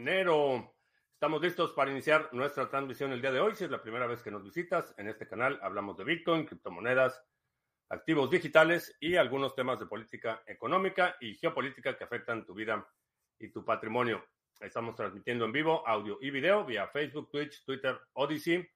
[0.00, 0.74] enero.
[1.12, 3.54] Estamos listos para iniciar nuestra transmisión el día de hoy.
[3.54, 7.22] Si es la primera vez que nos visitas en este canal, hablamos de Bitcoin, criptomonedas,
[7.90, 12.88] activos digitales y algunos temas de política económica y geopolítica que afectan tu vida
[13.38, 14.24] y tu patrimonio.
[14.58, 18.66] Estamos transmitiendo en vivo audio y video vía Facebook, Twitch, Twitter, Odyssey.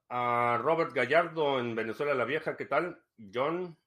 [0.10, 3.04] A Robert Gallardo en Venezuela la Vieja, ¿qué tal?
[3.34, 3.78] John,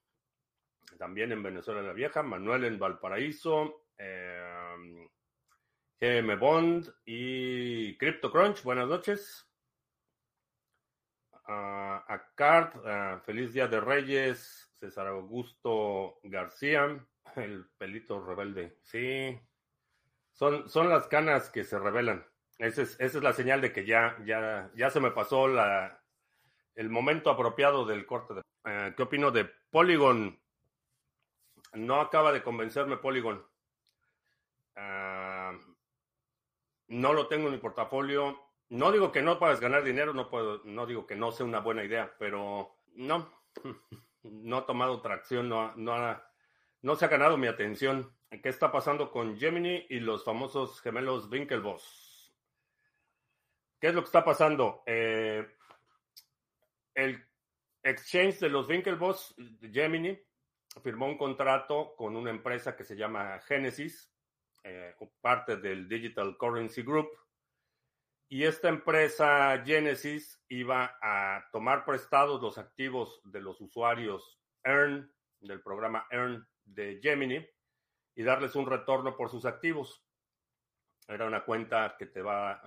[0.97, 5.07] también en Venezuela la Vieja, Manuel en Valparaíso, eh,
[5.99, 9.49] GM Bond y CryptoCrunch, buenas noches.
[11.47, 17.03] A Cart, uh, feliz día de Reyes, César Augusto García,
[17.35, 18.77] el pelito rebelde.
[18.83, 19.39] Sí,
[20.33, 22.27] son, son las canas que se revelan.
[22.59, 26.03] Esa es, esa es la señal de que ya, ya, ya se me pasó la,
[26.75, 28.35] el momento apropiado del corte.
[28.35, 30.39] De, uh, ¿Qué opino de Polygon?
[31.73, 33.43] No acaba de convencerme Polygon.
[34.75, 35.26] Uh,
[36.87, 38.41] no lo tengo en mi portafolio.
[38.69, 41.59] No digo que no puedas ganar dinero, no puedo, no digo que no sea una
[41.59, 43.31] buena idea, pero no,
[44.23, 46.29] no ha tomado tracción, no, no, ha,
[46.81, 48.13] no se ha ganado mi atención.
[48.29, 52.35] ¿Qué está pasando con Gemini y los famosos gemelos Winklevoss?
[53.79, 54.83] ¿Qué es lo que está pasando?
[54.85, 55.47] Eh,
[56.93, 57.23] el
[57.83, 59.35] exchange de los Winklevoss,
[59.71, 60.19] Gemini,
[60.81, 64.11] firmó un contrato con una empresa que se llama Genesis,
[64.63, 67.09] eh, parte del Digital Currency Group.
[68.29, 75.61] Y esta empresa Genesis iba a tomar prestados los activos de los usuarios Earn, del
[75.61, 77.47] programa Earn de Gemini,
[78.15, 80.03] y darles un retorno por sus activos.
[81.07, 82.61] Era una cuenta que te va,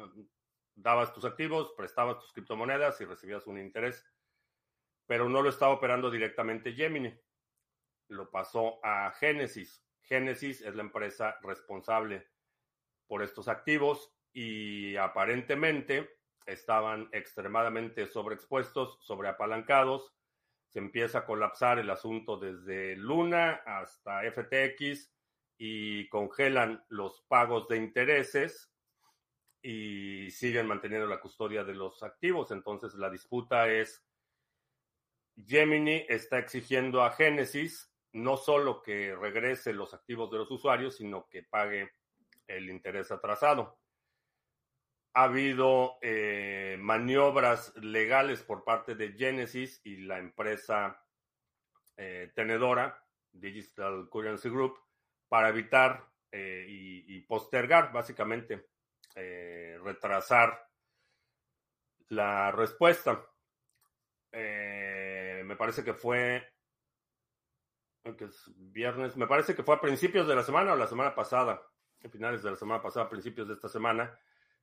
[0.75, 4.03] dabas tus activos, prestabas tus criptomonedas y recibías un interés,
[5.06, 7.12] pero no lo estaba operando directamente Gemini.
[8.09, 9.84] Lo pasó a Genesis.
[10.03, 12.28] Genesis es la empresa responsable
[13.06, 16.09] por estos activos y aparentemente
[16.47, 20.15] estaban extremadamente sobreexpuestos, sobreapalancados.
[20.69, 25.12] Se empieza a colapsar el asunto desde Luna hasta FTX
[25.59, 28.72] y congelan los pagos de intereses
[29.62, 32.50] y siguen manteniendo la custodia de los activos.
[32.50, 34.05] Entonces la disputa es,
[35.47, 41.28] Gemini está exigiendo a Genesis no solo que regrese los activos de los usuarios, sino
[41.28, 41.93] que pague
[42.47, 43.78] el interés atrasado.
[45.15, 51.04] Ha habido eh, maniobras legales por parte de Genesis y la empresa
[51.97, 54.78] eh, tenedora, Digital Currency Group,
[55.28, 58.69] para evitar eh, y, postergar, básicamente,
[59.84, 60.66] retrasar
[62.09, 63.25] la respuesta.
[64.32, 66.44] Me parece que fue
[68.03, 71.15] que es viernes, me parece que fue a principios de la semana o la semana
[71.15, 71.62] pasada,
[72.03, 74.19] a finales de la semana pasada, principios de esta semana,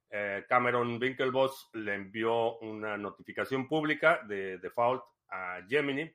[0.09, 6.09] eh, Cameron Winklevoss le envió una notificación pública de default a Gemini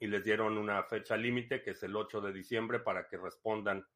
[0.00, 3.86] y les dieron una fecha límite que es el 8 de diciembre para que respondan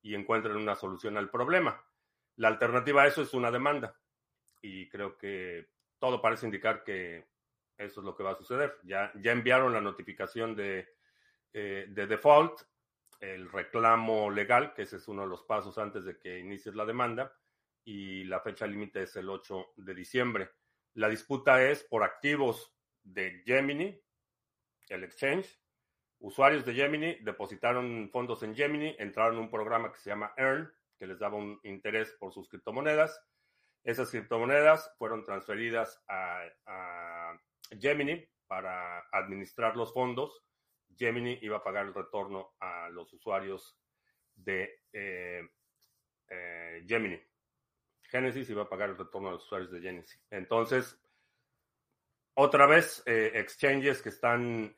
[0.00, 1.84] y encuentren una solución al problema.
[2.36, 3.94] La alternativa a eso es una demanda
[4.62, 7.26] y creo que todo parece indicar que
[7.76, 8.78] eso es lo que va a suceder.
[8.84, 10.88] Ya, ya enviaron la notificación de
[11.52, 12.60] eh, de default,
[13.20, 16.84] el reclamo legal, que ese es uno de los pasos antes de que inicies la
[16.84, 17.32] demanda,
[17.84, 20.50] y la fecha límite es el 8 de diciembre.
[20.94, 24.00] La disputa es por activos de Gemini,
[24.88, 25.60] el exchange.
[26.20, 30.70] Usuarios de Gemini depositaron fondos en Gemini, entraron en un programa que se llama Earn,
[30.98, 33.20] que les daba un interés por sus criptomonedas.
[33.84, 37.40] Esas criptomonedas fueron transferidas a, a
[37.80, 40.44] Gemini para administrar los fondos
[40.98, 43.78] Gemini iba a pagar el retorno a los usuarios
[44.34, 45.48] de eh,
[46.28, 47.20] eh, Gemini.
[48.02, 50.20] Genesis iba a pagar el retorno a los usuarios de Genesis.
[50.30, 50.98] Entonces,
[52.34, 54.74] otra vez, eh, exchanges que están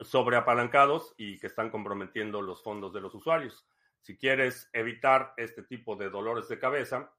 [0.00, 3.66] sobreapalancados y que están comprometiendo los fondos de los usuarios.
[4.00, 7.12] Si quieres evitar este tipo de dolores de cabeza,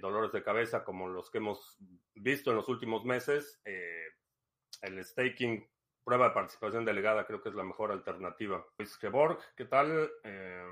[0.00, 1.78] dolores de cabeza como los que hemos
[2.14, 5.66] visto en los últimos meses, el staking,
[6.06, 8.64] prueba de participación delegada, creo que es la mejor alternativa.
[8.78, 10.08] Luis Geborg, ¿qué tal?
[10.22, 10.64] Eh,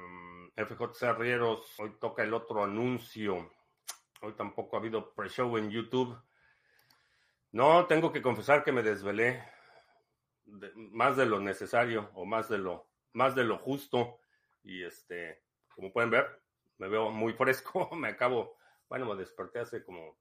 [0.55, 3.51] FJ Rieros, hoy toca el otro anuncio.
[4.21, 6.17] Hoy tampoco ha habido pre-show en YouTube.
[7.51, 9.43] No, tengo que confesar que me desvelé
[10.77, 14.21] más de lo necesario o más de lo, más de lo justo.
[14.63, 15.43] Y este,
[15.75, 16.43] como pueden ver,
[16.79, 17.91] me veo muy fresco.
[17.97, 18.57] Me acabo,
[18.89, 20.17] bueno, me desperté hace como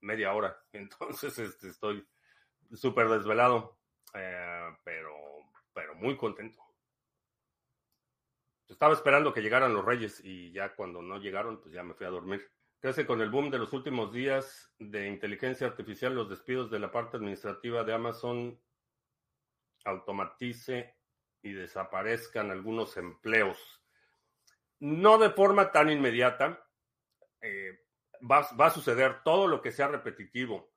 [0.00, 0.58] media hora.
[0.72, 2.08] Entonces este, estoy
[2.72, 3.76] súper desvelado,
[4.14, 5.14] eh, pero,
[5.72, 6.62] pero muy contento.
[8.68, 12.06] Estaba esperando que llegaran los reyes y ya cuando no llegaron, pues ya me fui
[12.06, 12.50] a dormir.
[12.80, 16.90] Crece con el boom de los últimos días de inteligencia artificial, los despidos de la
[16.90, 18.60] parte administrativa de Amazon
[19.84, 20.96] automatice
[21.42, 23.82] y desaparezcan algunos empleos.
[24.80, 26.62] No de forma tan inmediata.
[27.40, 27.86] Eh,
[28.28, 30.72] va, va, a suceder todo lo que sea repetitivo,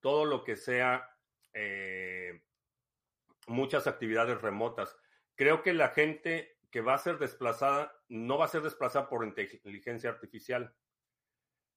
[0.00, 1.08] todo lo que sea
[1.54, 2.21] eh,
[3.46, 4.96] muchas actividades remotas.
[5.34, 9.24] Creo que la gente que va a ser desplazada no va a ser desplazada por
[9.24, 10.74] inteligencia artificial,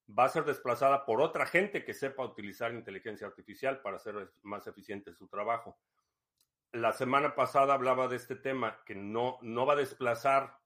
[0.07, 4.67] va a ser desplazada por otra gente que sepa utilizar inteligencia artificial para hacer más
[4.67, 5.77] eficiente su trabajo
[6.75, 10.59] la semana pasada hablaba de este tema, que no, no va a desplazar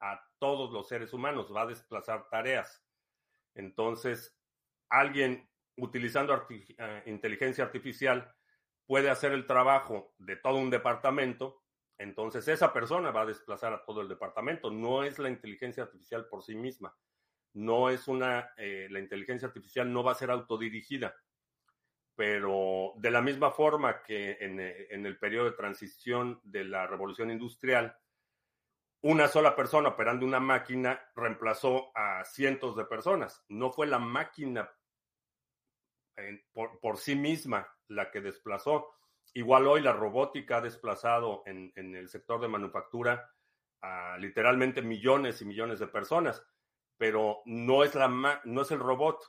[0.00, 2.84] a todos los seres humanos, va a desplazar tareas.
[3.54, 4.38] Entonces,
[4.90, 8.34] alguien utilizando uh, inteligencia artificial
[8.88, 11.62] puede hacer el trabajo de todo un departamento,
[11.96, 14.72] entonces esa persona va a desplazar a todo el departamento.
[14.72, 16.96] No es la inteligencia artificial por sí misma.
[17.54, 21.14] No es una, eh, la inteligencia artificial no va a ser autodirigida
[22.18, 27.30] pero de la misma forma que eh, en, el periodo de transición de la revolución
[27.30, 27.96] industrial,
[29.02, 33.44] una sola persona operando una máquina reemplazó a cientos de personas.
[33.48, 34.68] No fue la máquina
[36.52, 38.88] por, sí misma la que desplazó.
[39.34, 43.30] Igual hoy la robótica ha desplazado en, en el sector de manufactura
[43.82, 46.44] a literalmente millones y millones de personas,
[46.96, 48.08] pero no es, la,
[48.44, 49.22] no es el robot,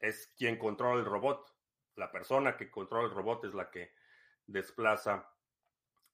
[0.00, 1.48] es quien controla el robot.
[1.94, 3.92] La persona que controla el robot es la que
[4.46, 5.28] desplaza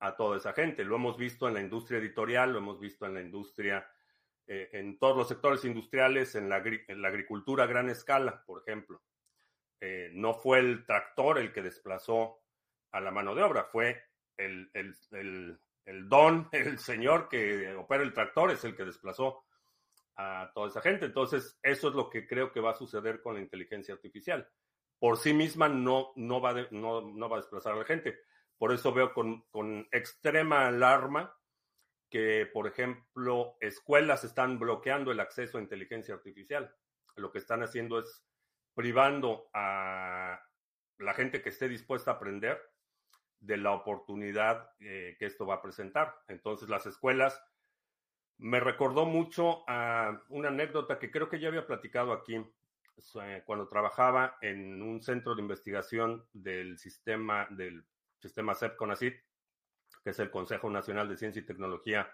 [0.00, 0.84] a toda esa gente.
[0.84, 3.88] Lo hemos visto en la industria editorial, lo hemos visto en la industria,
[4.50, 8.62] eh, en todos los sectores industriales, en la, en la, agricultura a gran escala, por
[8.62, 9.02] ejemplo.
[9.78, 12.40] Eh, no fue el tractor el que desplazó
[12.92, 14.02] a la mano de obra, fue
[14.38, 19.44] el, el, el, el don, el señor que opera el tractor es el que desplazó
[20.16, 21.04] a toda esa gente.
[21.04, 24.48] Entonces, eso es lo que creo que va a suceder con la inteligencia artificial.
[24.98, 28.18] Por sí misma no, no, va, no, no va a desplazar a la gente.
[28.56, 31.37] Por eso veo con, con extrema alarma
[32.10, 36.74] que, por ejemplo, escuelas están bloqueando el acceso a inteligencia artificial.
[37.16, 38.24] Lo que están haciendo es
[38.74, 40.40] privando a
[40.98, 42.60] la gente que esté dispuesta a aprender
[43.40, 46.14] de la oportunidad eh, que esto va a presentar.
[46.28, 47.42] Entonces, las escuelas
[48.38, 52.36] me recordó mucho a una anécdota que creo que ya había platicado aquí
[53.22, 57.84] eh, cuando trabajaba en un centro de investigación del sistema del
[58.20, 59.14] sistema CEP CONACYT,
[60.02, 62.10] que es el Consejo Nacional de Ciencia y Tecnología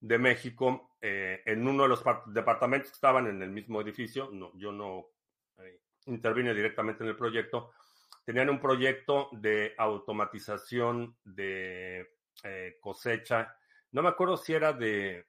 [0.00, 4.50] de México, eh, en uno de los departamentos que estaban en el mismo edificio, no,
[4.54, 5.06] yo no
[5.58, 7.72] eh, intervine directamente en el proyecto,
[8.24, 12.16] tenían un proyecto de automatización de
[12.80, 13.54] cosecha,
[13.92, 15.26] no me acuerdo si era de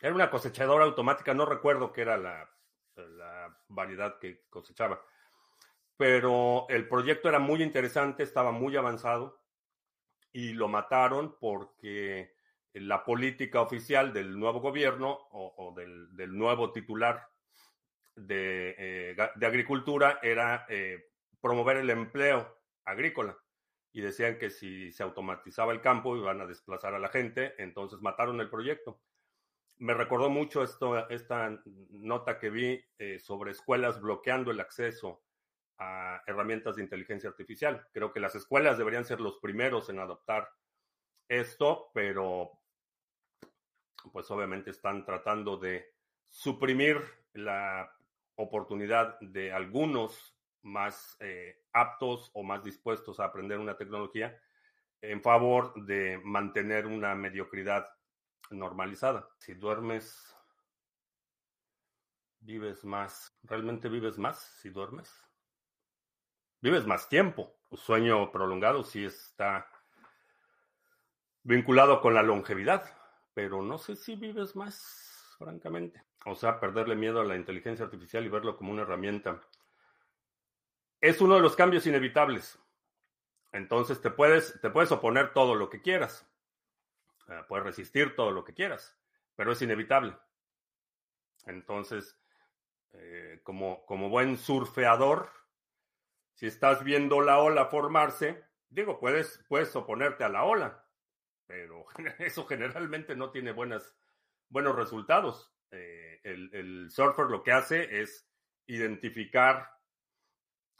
[0.00, 2.48] era una cosechadora automática, no recuerdo qué era la,
[3.68, 5.02] variedad que cosechaba.
[5.96, 9.40] Pero el proyecto era muy interesante, estaba muy avanzado
[10.32, 12.34] y lo mataron porque
[12.74, 17.26] la política oficial del nuevo gobierno o, del, nuevo titular
[18.14, 21.08] de, eh, agricultura era eh,
[21.40, 23.38] promover el empleo agrícola.
[23.92, 28.02] Y decían que si se automatizaba el campo iban a desplazar a la gente, entonces
[28.02, 29.00] mataron el proyecto
[29.78, 35.22] me recordó mucho esta nota que vi eh, sobre escuelas bloqueando el acceso
[35.78, 37.86] a herramientas de inteligencia artificial.
[37.92, 40.50] Creo que las escuelas deberían ser los primeros en adoptar
[41.28, 42.52] esto, pero
[44.12, 47.02] pues obviamente están tratando de suprimir
[47.32, 47.92] la
[48.36, 54.38] oportunidad de algunos más eh, aptos o más dispuestos a aprender una tecnología
[55.00, 57.86] en favor de mantener una mediocridad
[58.50, 59.28] normalizada.
[59.38, 60.36] Si duermes
[62.46, 63.36] Vives más.
[63.42, 65.25] ¿Realmente vives más si duermes?
[66.60, 67.54] Vives más tiempo.
[67.70, 69.68] Un sueño prolongado sí está
[71.42, 72.84] vinculado con la longevidad,
[73.34, 76.02] pero no sé si vives más, francamente.
[76.24, 79.40] O sea, perderle miedo a la inteligencia artificial y verlo como una herramienta.
[81.00, 82.58] Es uno de los cambios inevitables.
[83.52, 86.28] Entonces te puedes, te puedes oponer todo lo que quieras.
[87.28, 88.98] Eh, puedes resistir todo lo que quieras,
[89.34, 90.16] pero es inevitable.
[91.46, 92.18] Entonces,
[92.92, 95.30] eh, como, como buen surfeador,
[96.36, 100.86] si estás viendo la ola formarse, digo, puedes, puedes oponerte a la ola,
[101.46, 101.86] pero
[102.18, 103.96] eso generalmente no tiene buenos
[104.76, 105.52] resultados.
[105.70, 108.28] Eh, el, el surfer lo que hace es
[108.66, 109.72] identificar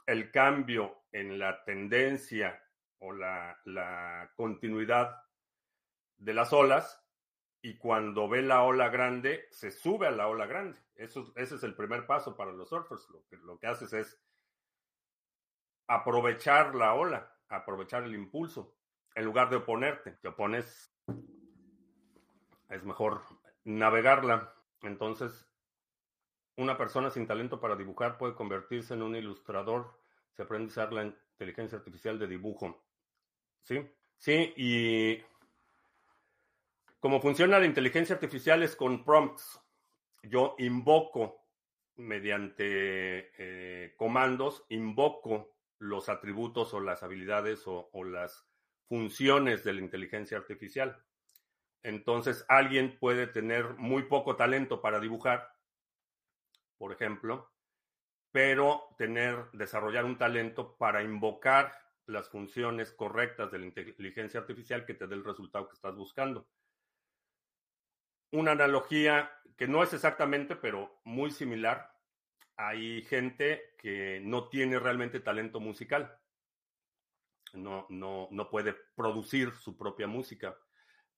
[0.05, 2.63] el cambio en la tendencia
[2.99, 5.23] o la, la continuidad
[6.17, 7.03] de las olas
[7.63, 10.79] y cuando ve la ola grande, se sube a la ola grande.
[10.95, 13.09] Eso, ese es el primer paso para los surfers.
[13.09, 14.21] Lo que, lo que haces es
[15.87, 18.75] aprovechar la ola, aprovechar el impulso,
[19.15, 20.11] en lugar de oponerte.
[20.21, 20.93] Te opones,
[22.69, 23.21] es mejor
[23.63, 24.53] navegarla.
[24.81, 25.49] Entonces,
[26.57, 29.99] una persona sin talento para dibujar puede convertirse en un ilustrador.
[30.33, 32.83] Se aprende a usar la inteligencia artificial de dibujo.
[33.63, 33.89] ¿Sí?
[34.17, 35.23] Sí, y
[36.99, 39.61] como funciona la inteligencia artificial es con prompts.
[40.23, 41.45] Yo invoco
[41.95, 48.47] mediante eh, comandos, invoco los atributos o las habilidades o, las
[48.87, 51.03] funciones de la inteligencia artificial.
[51.83, 55.53] Entonces, alguien puede tener muy poco talento para dibujar,
[56.77, 57.51] por ejemplo,
[58.31, 61.73] pero tener, desarrollar un talento para invocar
[62.05, 66.47] las funciones correctas de la inteligencia artificial que te dé el resultado que estás buscando.
[68.31, 71.96] Una analogía que no es exactamente, pero muy similar.
[72.57, 76.19] Hay gente que no tiene realmente talento musical.
[77.53, 80.57] No, no, no puede producir su propia música,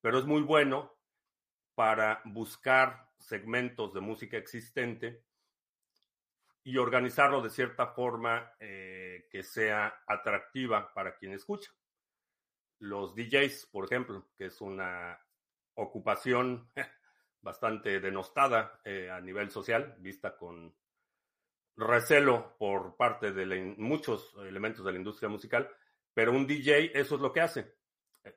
[0.02, 0.94] pero es muy bueno
[1.76, 5.24] para buscar segmentos de música existente
[6.64, 11.72] y organizarlo de cierta forma eh, que sea atractiva para quien escucha.
[12.80, 15.20] Los DJs, por ejemplo, que es una
[15.76, 16.70] ocupación
[17.42, 20.76] bastante denostada eh, a nivel social, vista con
[21.76, 25.70] recelo por parte de muchos elementos de la industria musical,
[26.14, 27.76] pero un DJ eso es lo que hace.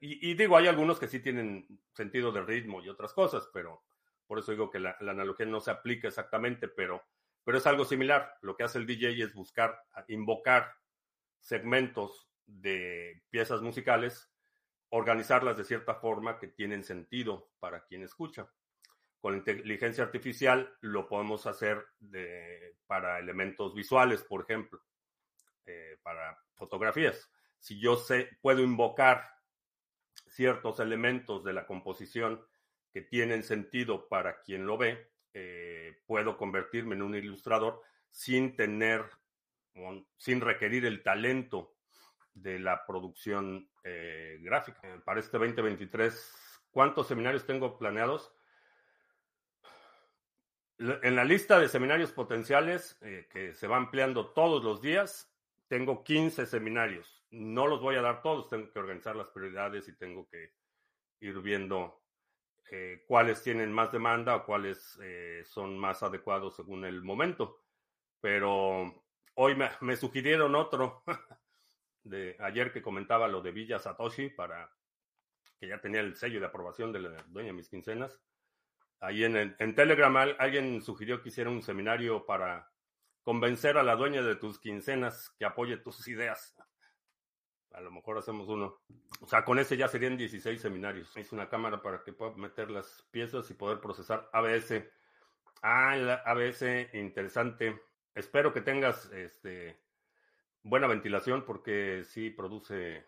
[0.01, 3.83] Y, digo, hay algunos que sí tienen sentido de ritmo y otras cosas, pero
[4.27, 7.03] por eso digo que la, la analogía no se aplica exactamente, pero
[7.45, 8.39] pero es algo similar.
[8.41, 10.75] Lo que hace el DJ es buscar, invocar
[11.41, 14.31] segmentos de piezas musicales,
[14.91, 18.49] organizarlas de cierta forma que tienen sentido para quien escucha.
[19.23, 21.87] Con inteligencia artificial lo podemos hacer
[22.89, 24.83] para elementos visuales, por ejemplo,
[25.65, 27.31] eh, para fotografías.
[27.61, 29.25] Si yo sé, puedo invocar
[30.27, 32.45] ciertos elementos de la composición
[32.93, 39.09] que tienen sentido para quien lo ve, eh, puedo convertirme en un ilustrador sin tener,
[40.17, 41.77] sin requerir el talento
[42.35, 44.81] de la producción eh, gráfica.
[45.05, 48.35] Para este 2023, ¿cuántos seminarios tengo planeados?
[51.03, 52.99] En la lista de seminarios potenciales,
[53.31, 55.33] que se va ampliando todos los días,
[55.69, 57.25] tengo 15 seminarios.
[57.31, 60.53] No los voy a dar todos, tengo que organizar las prioridades y tengo que
[61.21, 62.03] ir viendo
[62.71, 67.65] eh, cuáles tienen más demanda o cuáles eh, son más adecuados según el momento.
[68.21, 71.03] Pero hoy me, sugirieron otro
[72.03, 74.71] de ayer que comentaba lo de Villa Satoshi para
[75.59, 78.21] que ya tenía el sello de aprobación de la dueña de mis quincenas.
[79.03, 82.71] Ahí en, en Telegram alguien sugirió que hiciera un seminario para
[83.25, 86.55] convencer a la dueña de tus quincenas que apoye tus ideas.
[87.73, 88.81] A lo mejor hacemos uno.
[89.21, 91.17] O sea, con ese ya serían 16 seminarios.
[91.17, 94.85] Es una cámara para que pueda meter las piezas y poder procesar ABS.
[95.63, 97.83] Ah, el ABS, interesante.
[98.15, 99.81] Espero que tengas este,
[100.63, 103.05] buena ventilación porque sí produce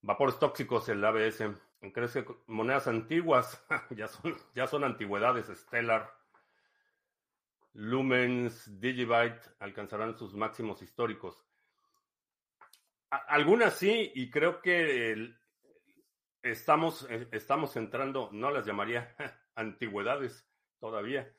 [0.00, 1.44] vapores tóxicos el ABS.
[1.80, 5.46] ¿Crees que monedas antiguas ya, son, ya son antigüedades?
[5.46, 6.12] Stellar,
[7.74, 11.44] Lumens, Digibyte alcanzarán sus máximos históricos.
[13.10, 15.34] Algunas sí, y creo que
[16.42, 19.14] estamos, eh, estamos entrando, no las llamaría
[19.54, 20.46] antigüedades
[20.80, 21.32] todavía,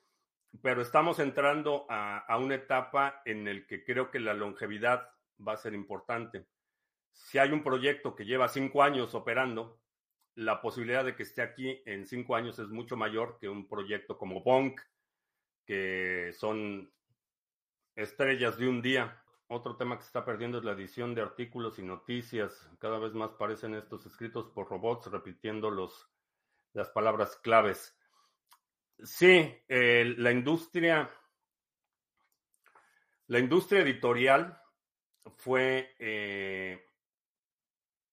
[0.61, 5.11] pero estamos entrando a, a una etapa en el que creo que la longevidad
[5.45, 6.47] va a ser importante.
[7.11, 9.78] Si hay un proyecto que lleva cinco años operando,
[10.39, 14.17] la posibilidad de que esté aquí en cinco años es mucho mayor que un proyecto
[14.17, 14.79] como Bonk,
[15.65, 16.89] que son
[17.93, 19.21] estrellas de un día.
[19.47, 22.69] Otro tema que se está perdiendo es la edición de artículos y noticias.
[22.79, 26.09] Cada vez más parecen estos escritos por robots repitiendo los,
[26.71, 27.97] las palabras claves.
[29.03, 31.09] Sí, la industria,
[33.27, 34.57] la industria editorial
[35.35, 36.88] fue eh,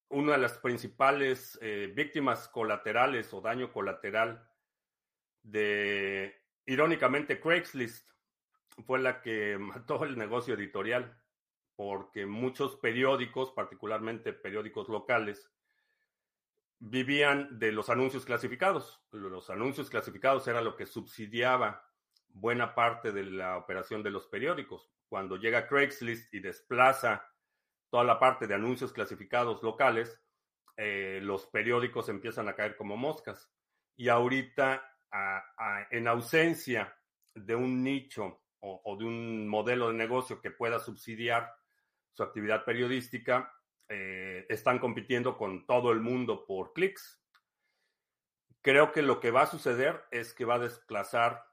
[0.09, 4.49] una de las principales eh, víctimas colaterales o daño colateral
[5.43, 6.35] de,
[6.67, 8.09] irónicamente, Craigslist
[8.85, 11.21] fue la que mató el negocio editorial,
[11.75, 15.51] porque muchos periódicos, particularmente periódicos locales,
[16.79, 19.01] vivían de los anuncios clasificados.
[19.11, 21.87] Los anuncios clasificados era lo que subsidiaba
[22.29, 24.91] buena parte de la operación de los periódicos.
[25.09, 27.27] Cuando llega Craigslist y desplaza
[27.91, 30.21] toda la parte de anuncios clasificados locales,
[30.77, 33.51] eh, los periódicos empiezan a caer como moscas.
[33.97, 34.83] Y ahorita,
[35.91, 36.95] en ausencia
[37.35, 41.55] de un nicho o, de un modelo de negocio que pueda subsidiar
[42.13, 43.53] su actividad periodística,
[43.89, 47.23] eh, están compitiendo con todo el mundo por clics.
[48.61, 51.45] Creo que lo que va a suceder es que va a desplazar,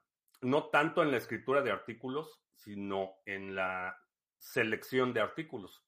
[0.42, 3.98] no tanto en la escritura de artículos, sino en la
[4.38, 5.86] selección de artículos.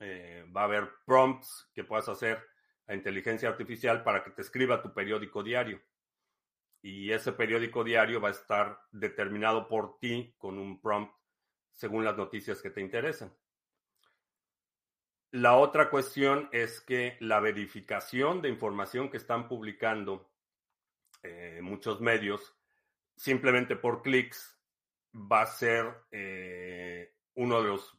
[0.00, 2.42] Eh, va a haber prompts que puedas hacer
[2.86, 5.80] a inteligencia artificial para que te escriba tu periódico diario.
[6.80, 11.12] Y ese periódico diario va a estar determinado por ti con un prompt
[11.72, 13.32] según las noticias que te interesan.
[15.30, 20.32] La otra cuestión es que la verificación de información que están publicando
[21.22, 22.56] eh, muchos medios,
[23.14, 24.58] simplemente por clics,
[25.14, 27.98] va a ser eh, uno de los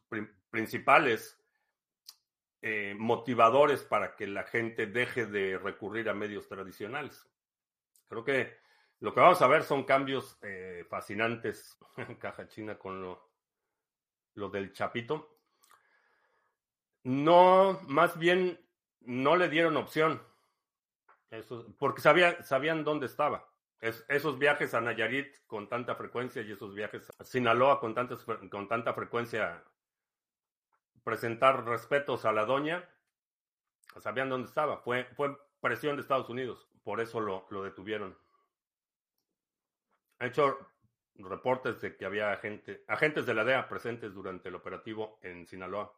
[0.50, 1.39] principales
[2.62, 7.26] eh, motivadores para que la gente deje de recurrir a medios tradicionales.
[8.06, 8.58] Creo que
[8.98, 14.72] lo que vamos a ver son cambios eh, fascinantes en caja china con lo, del
[14.74, 15.38] chapito.
[17.04, 18.60] No, más bien
[19.00, 20.22] no le dieron opción.
[21.78, 23.48] Porque sabía, sabían dónde estaba.
[23.80, 28.92] Es, esos viajes a Nayarit con tanta frecuencia y esos viajes a Sinaloa con tanta
[28.92, 29.64] frecuencia
[31.04, 32.88] presentar respetos a la doña,
[33.98, 34.78] sabían dónde estaba.
[34.78, 38.16] Fue, fue presión de Estados Unidos, por eso lo, lo detuvieron.
[40.18, 40.58] Ha hecho
[41.16, 45.92] reportes de que había agente, agentes de la DEA presentes durante el operativo en Sinaloa.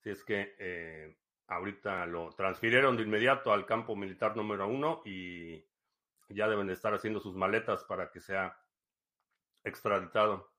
[0.00, 1.16] Si es que eh,
[1.48, 5.64] ahorita lo transfirieron de inmediato al campo militar número uno y
[6.28, 8.58] ya deben de estar haciendo sus maletas para que sea
[9.62, 10.53] extraditado.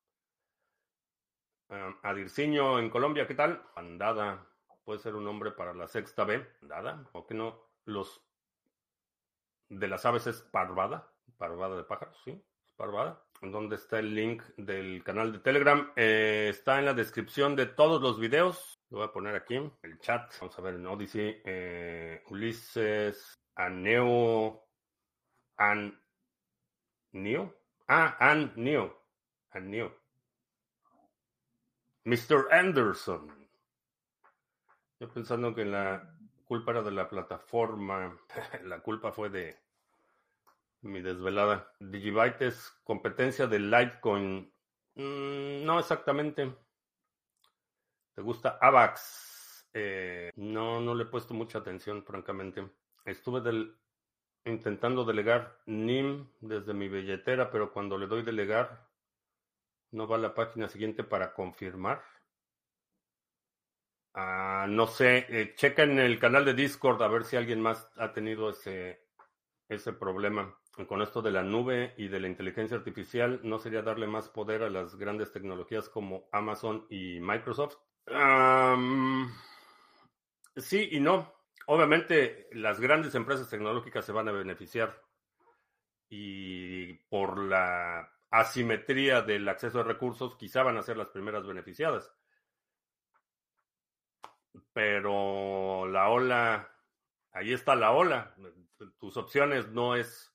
[1.69, 3.63] Uh, Adirciño en Colombia, ¿qué tal?
[3.75, 4.47] Andada,
[4.83, 6.45] puede ser un nombre para la sexta B.
[6.61, 7.59] Andada, ¿o qué no?
[7.85, 8.21] Los
[9.69, 13.21] de las aves es parvada, parvada de pájaros, sí, es parvada.
[13.41, 15.91] ¿Dónde está el link del canal de Telegram?
[15.95, 18.75] Eh, está en la descripción de todos los videos.
[18.89, 20.31] Lo voy a poner aquí, el chat.
[20.39, 21.41] Vamos a ver en Odyssey.
[21.43, 24.67] Eh, Ulises, Aneo,
[25.57, 26.01] An,
[27.11, 27.53] Neo.
[27.87, 29.01] Ah, An, Neo.
[29.51, 29.71] An.
[32.05, 32.47] Mr.
[32.51, 33.27] Anderson.
[34.99, 36.15] Yo pensando que la
[36.45, 38.15] culpa era de la plataforma.
[38.63, 39.57] la culpa fue de
[40.81, 41.73] mi desvelada.
[41.79, 44.53] Digibyte competencia de Litecoin.
[44.93, 46.55] Mm, no exactamente.
[48.13, 49.67] ¿Te gusta AVAX?
[49.73, 52.69] Eh, no, no le he puesto mucha atención, francamente.
[53.03, 53.41] Estuve
[54.45, 58.87] intentando delegar NIM desde mi billetera, pero cuando le doy delegar
[59.95, 62.03] no va a la página siguiente para confirmar.
[64.13, 67.89] Ah, no sé, eh, checa en el canal de Discord a ver si alguien más
[67.97, 69.05] ha tenido ese,
[69.67, 70.57] ese problema.
[70.87, 74.63] Con esto de la nube y de la inteligencia artificial, ¿no sería darle más poder
[74.63, 77.77] a las grandes tecnologías como Amazon y Microsoft?
[80.57, 81.33] sí y no.
[81.67, 85.01] Obviamente las grandes empresas tecnológicas se van a beneficiar
[86.09, 92.13] y por la asimetría del acceso a recursos, quizá van a ser las primeras beneficiadas.
[94.73, 96.69] Pero la ola,
[97.31, 98.35] ahí está la ola.
[98.99, 100.33] Tus opciones no es,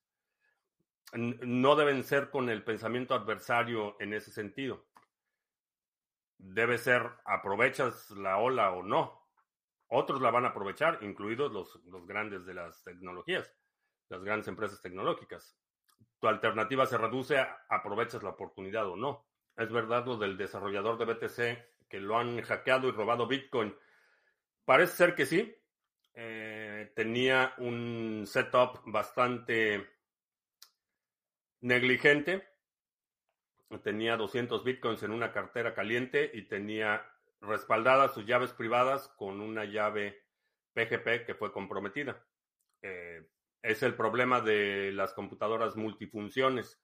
[1.13, 4.87] no deben ser con el pensamiento adversario en ese sentido.
[6.39, 9.21] Debe ser, aprovechas la ola o no.
[9.89, 13.55] Otros la van a aprovechar, incluidos los, los grandes de las tecnologías,
[14.09, 15.60] las grandes empresas tecnológicas
[16.21, 19.27] tu alternativa se reduce, aprovechas la oportunidad o no.
[19.57, 23.75] Es verdad lo del desarrollador de BTC que lo han hackeado y robado Bitcoin.
[24.65, 25.55] Parece ser que sí.
[26.15, 29.89] Eh, tenía un setup bastante
[31.61, 32.51] negligente
[33.79, 37.07] tenía 200 bitcoins en una cartera caliente y tenía
[37.41, 40.25] respaldadas sus llaves privadas con una llave
[40.75, 42.23] PGP que fue comprometida.
[42.83, 43.27] Eh,
[43.63, 46.81] es el problema de las computadoras multifunciones.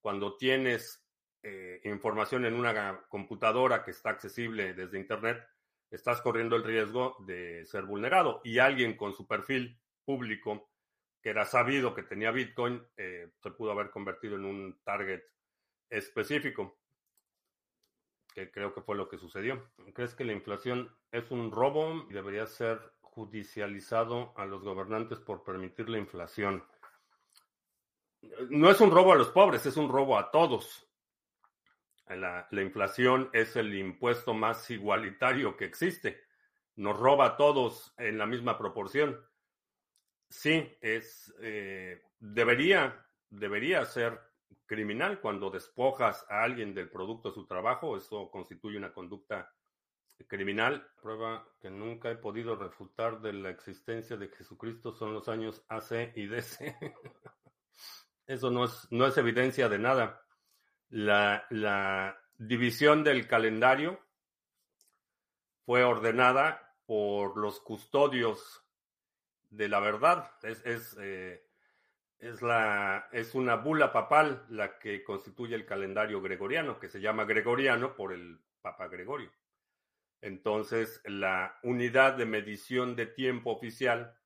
[0.00, 1.06] Cuando tienes
[1.42, 5.46] eh, información en una computadora que está accesible desde Internet,
[5.90, 8.40] estás corriendo el riesgo de ser vulnerado.
[8.44, 10.70] Y alguien con su perfil público,
[11.22, 15.22] que era sabido que tenía Bitcoin, eh, se pudo haber convertido en un target
[15.90, 16.78] específico,
[18.34, 19.70] que creo que fue lo que sucedió.
[19.94, 22.80] ¿Crees que la inflación es un robo y debería ser
[23.14, 26.64] judicializado a los gobernantes por permitir la inflación?
[28.50, 30.88] No es un robo a los pobres, es un robo a todos.
[32.08, 36.22] La, la inflación es el impuesto más igualitario que existe.
[36.76, 39.24] Nos roba a todos en la misma proporción.
[40.28, 44.20] Sí, es eh, debería, debería ser
[44.66, 49.52] criminal cuando despojas a alguien del producto de su trabajo, eso constituye una conducta
[50.28, 50.86] criminal.
[51.00, 56.12] Prueba que nunca he podido refutar de la existencia de Jesucristo son los años AC
[56.16, 56.76] y DC.
[58.26, 60.22] eso no es, no es evidencia de nada.
[60.90, 64.00] La, la división del calendario
[65.64, 68.64] fue ordenada por los custodios
[69.50, 70.30] de la verdad.
[70.42, 71.44] Es, es eh,
[72.40, 77.94] la, es una bula papal la que constituye el calendario gregoriano, que se llama gregoriano
[77.94, 79.30] por el Papa Gregorio.
[80.24, 84.16] Entonces, la unidad de medición de tiempo oficial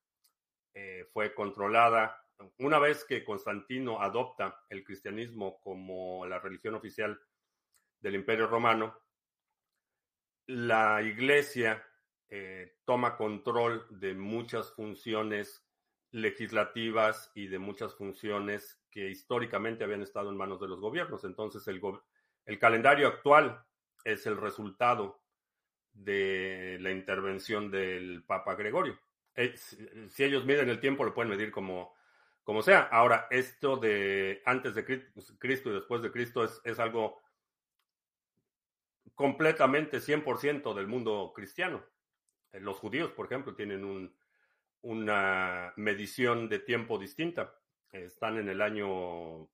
[0.73, 2.25] eh, fue controlada
[2.59, 7.21] una vez que Constantino adopta el cristianismo como la religión oficial
[8.01, 8.97] del Imperio Romano,
[10.47, 11.85] la iglesia
[12.29, 15.67] eh, toma control de muchas funciones
[16.13, 21.25] legislativas y de muchas funciones que históricamente habían estado en manos de los gobiernos.
[21.25, 21.81] Entonces, el,
[22.47, 23.65] el calendario actual
[24.05, 25.21] es el resultado
[26.05, 28.99] de la intervención del Papa Gregorio.
[29.35, 31.95] Eh, si ellos miden el tiempo, lo pueden medir como,
[32.43, 32.83] como sea.
[32.83, 34.85] Ahora, esto de antes de
[35.39, 37.21] Cristo y después de Cristo es, es algo
[39.15, 41.85] completamente 100% del mundo cristiano.
[42.53, 44.15] Eh, los judíos, por ejemplo, tienen un,
[44.83, 47.55] una medición de tiempo distinta.
[47.91, 49.49] Están en el año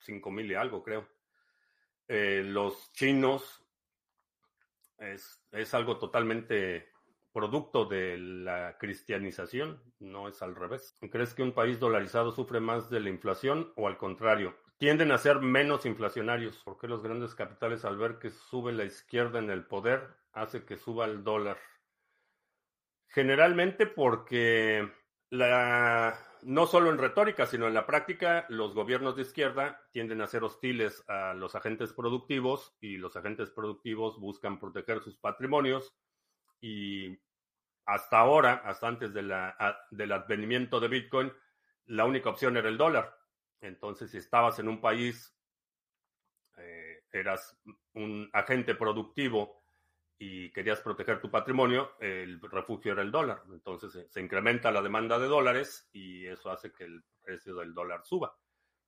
[0.00, 1.08] 5000 y algo, creo.
[2.08, 3.67] Eh, los chinos
[4.98, 6.88] es, es, algo totalmente
[7.32, 10.96] producto de la cristianización, no es al revés.
[11.10, 14.56] ¿Crees que un país dolarizado sufre más de la inflación o al contrario?
[14.78, 16.60] Tienden a ser menos inflacionarios.
[16.64, 20.76] porque los grandes capitales al ver que sube la izquierda en el poder hace que
[20.76, 21.58] suba el dólar?
[23.08, 24.88] Generalmente porque
[25.30, 30.26] la, no solo en retórica, sino en la práctica, los gobiernos de izquierda tienden a
[30.26, 35.94] ser hostiles a los agentes productivos y los agentes productivos buscan proteger sus patrimonios
[36.60, 37.18] y
[37.86, 41.32] hasta ahora, hasta antes del advenimiento de Bitcoin,
[41.86, 43.16] la única opción era el dólar.
[43.60, 45.34] Entonces, si estabas en un país,
[46.58, 47.58] eh, eras
[47.94, 49.57] un agente productivo
[50.18, 53.42] y querías proteger tu patrimonio, el refugio era el dólar.
[53.52, 58.04] Entonces se, incrementa la demanda de dólares y eso hace que el precio del dólar
[58.04, 58.36] suba.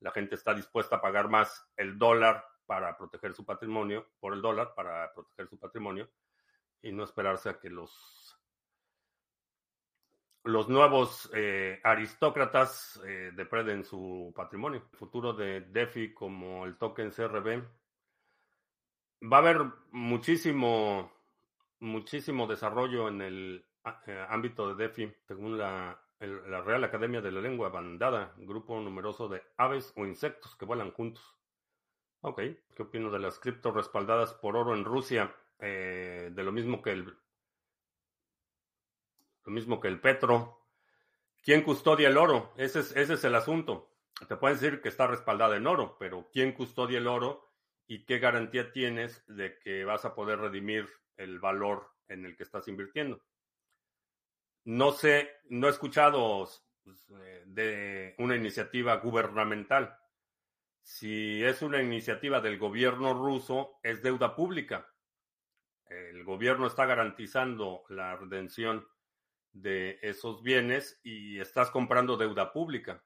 [0.01, 4.43] La gente está dispuesta a pagar más el dólar para proteger su patrimonio, por el
[4.43, 6.11] dólar para proteger su patrimonio
[6.83, 8.37] y no esperarse a que los
[10.45, 14.89] los nuevos eh, aristócratas eh, depreden su patrimonio.
[14.91, 17.63] El futuro de DeFi como el token CRB
[19.31, 21.13] va a haber muchísimo
[21.81, 27.41] muchísimo desarrollo en el ah, eh, ámbito de DeFi, según la, Real Academia de la
[27.41, 31.35] Lengua Bandada, grupo numeroso de aves o insectos que vuelan juntos.
[32.21, 32.43] Ok,
[32.77, 35.35] ¿qué opino de las criptos respaldadas por oro en Rusia?
[35.59, 37.17] Eh, de lo mismo que el
[39.45, 40.67] lo mismo que el petro.
[41.43, 42.53] ¿Quién custodia el oro?
[42.57, 43.91] Ese es, ese es el asunto.
[44.29, 47.49] Te pueden decir que está respaldada en oro, pero ¿quién custodia el oro
[47.87, 50.87] y qué garantía tienes de que vas a poder redimir
[51.21, 53.23] el valor en el que estás invirtiendo.
[54.65, 56.49] No sé, no he escuchado
[56.85, 59.97] pues, eh, de una iniciativa gubernamental.
[60.83, 64.87] Si es una iniciativa del gobierno ruso, es deuda pública.
[65.87, 68.87] El gobierno está garantizando la redención
[69.53, 73.03] de esos bienes y estás comprando deuda pública.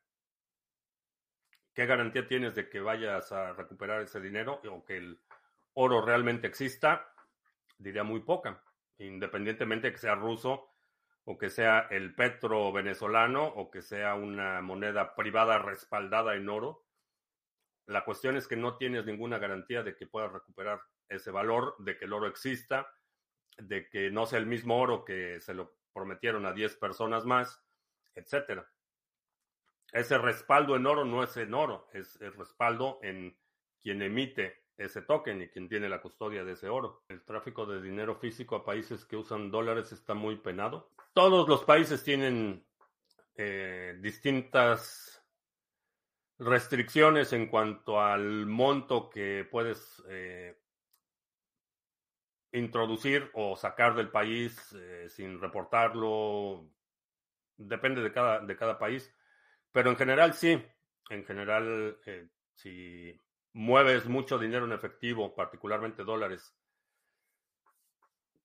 [1.72, 5.20] ¿Qué garantía tienes de que vayas a recuperar ese dinero o que el
[5.72, 7.13] oro realmente exista?
[7.78, 8.62] Diría muy poca,
[8.98, 10.70] independientemente que sea ruso
[11.24, 16.84] o que sea el petro venezolano o que sea una moneda privada respaldada en oro.
[17.86, 21.96] La cuestión es que no tienes ninguna garantía de que puedas recuperar ese valor, de
[21.96, 22.90] que el oro exista,
[23.56, 27.62] de que no sea el mismo oro que se lo prometieron a 10 personas más,
[28.14, 28.68] etcétera.
[29.92, 33.38] Ese respaldo en oro no es en oro, es el respaldo en
[33.80, 37.04] quien emite ese token y quien tiene la custodia de ese oro.
[37.08, 40.90] El tráfico de dinero físico a países que usan dólares está muy penado.
[41.12, 42.64] Todos los países tienen
[43.36, 45.22] eh, distintas
[46.38, 50.58] restricciones en cuanto al monto que puedes eh,
[52.52, 56.68] introducir o sacar del país eh, sin reportarlo.
[57.56, 59.12] Depende de cada, de cada país.
[59.70, 60.60] Pero en general sí.
[61.10, 61.98] En general,
[62.54, 63.20] si
[63.54, 66.54] mueves mucho dinero en efectivo, particularmente dólares,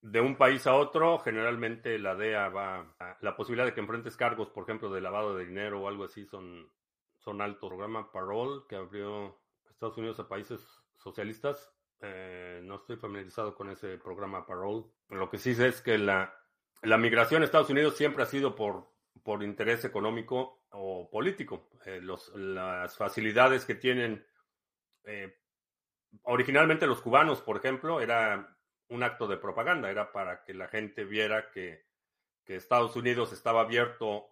[0.02, 4.50] de un país a otro, generalmente la DEA va la posibilidad de que enfrentes cargos,
[4.50, 6.72] por ejemplo, de lavado de dinero o algo así, son,
[7.18, 7.68] son altos.
[7.70, 9.38] Programa Parole que abrió
[9.70, 14.86] Estados Unidos a países socialistas eh, no estoy familiarizado con ese programa Parole.
[15.10, 16.34] Lo que sí sé es que la,
[16.82, 18.88] la migración a Estados Unidos siempre ha sido por,
[19.24, 21.70] por interés económico o político.
[21.86, 22.02] Eh,
[22.36, 24.26] las facilidades que tienen
[25.06, 25.38] eh,
[26.24, 28.58] originalmente los cubanos, por ejemplo, era
[28.90, 31.88] un acto de propaganda, era para que la gente viera que,
[32.50, 34.32] Estados Unidos estaba abierto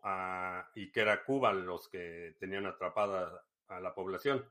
[0.73, 4.43] y que era Cuba los que tenían atrapada a la población.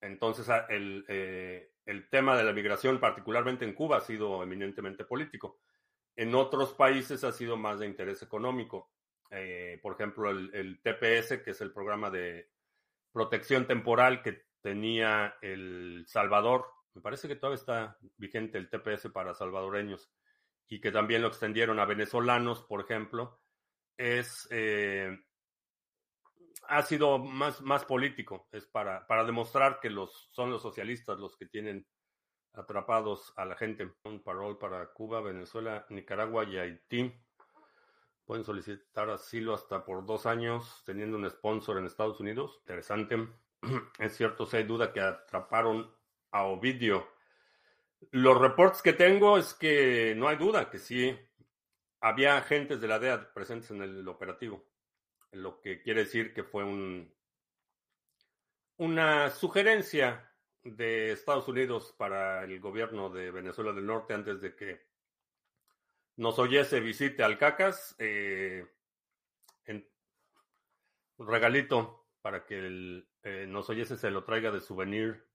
[0.00, 5.60] Entonces, el, eh, el tema de la migración, particularmente en Cuba, ha sido eminentemente político.
[6.16, 8.90] En otros países ha sido más de interés económico.
[9.30, 12.50] Eh, por ejemplo, el, TPS, que es el programa de
[13.12, 16.66] protección temporal que tenía El Salvador.
[16.92, 20.10] Me parece que todavía está vigente el TPS para salvadoreños
[20.66, 23.40] y que también lo extendieron a venezolanos, por ejemplo.
[23.96, 25.16] Es eh,
[26.66, 31.36] ha sido más, más político, es para, para demostrar que los, son los socialistas los
[31.36, 31.86] que tienen
[32.52, 33.92] atrapados a la gente.
[34.02, 37.14] Un parol para Cuba, Venezuela, Nicaragua y Haití.
[38.24, 42.56] Pueden solicitar asilo hasta por dos años teniendo un sponsor en Estados Unidos.
[42.62, 43.45] Interesante.
[43.98, 45.90] Es cierto, si hay duda que atraparon
[46.30, 47.08] a Ovidio.
[48.10, 51.18] Los reportes que tengo es que no hay duda que sí
[52.00, 54.64] había agentes de la DEA presentes en el operativo
[55.36, 57.12] lo que quiere decir que fue un,
[58.78, 64.86] una sugerencia de Estados Unidos para el gobierno de Venezuela del Norte antes de que
[66.16, 67.94] nos oyese visite al CACAS.
[67.98, 68.66] Eh,
[71.18, 75.28] regalito para que eh, nos oyese se lo traiga de souvenir.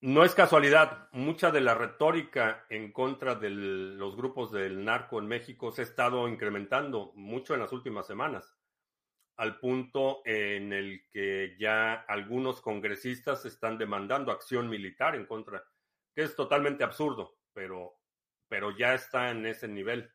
[0.00, 5.28] No es casualidad, mucha de la retórica en contra de los grupos del narco en
[5.28, 8.58] México se ha estado incrementando mucho en las últimas semanas,
[9.36, 15.62] al punto en el que ya algunos congresistas están demandando acción militar en contra,
[16.12, 18.00] que es totalmente absurdo, pero,
[18.48, 20.10] pero ya está en ese nivel.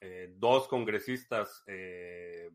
[0.00, 2.48] Eh, dos congresistas eh,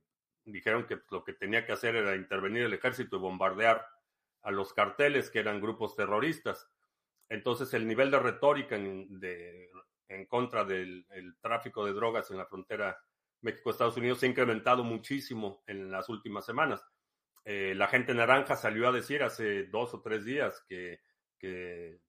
[0.45, 3.85] dijeron que lo que tenía que hacer era intervenir el ejército y bombardear
[4.41, 6.69] a los carteles que eran grupos terroristas.
[7.29, 9.69] Entonces el nivel de retórica en, de,
[10.09, 11.05] en contra del
[11.41, 12.97] tráfico de drogas en la frontera
[13.41, 16.83] México-Estados Unidos se ha incrementado muchísimo en las últimas semanas.
[17.45, 21.01] Eh, la gente naranja salió a decir hace dos o tres días que,
[21.37, 21.99] que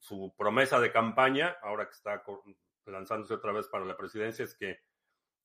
[0.00, 2.22] su promesa de campaña, ahora que está
[2.86, 4.80] lanzándose otra vez para la presidencia, es que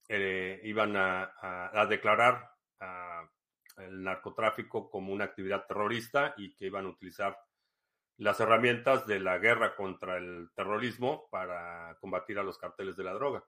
[0.10, 3.30] eh, iban a, declarar a
[3.78, 7.38] el narcotráfico como una actividad terrorista y que iban a utilizar
[8.17, 13.13] las herramientas de la guerra contra el terrorismo para combatir a los carteles de la
[13.13, 13.43] droga.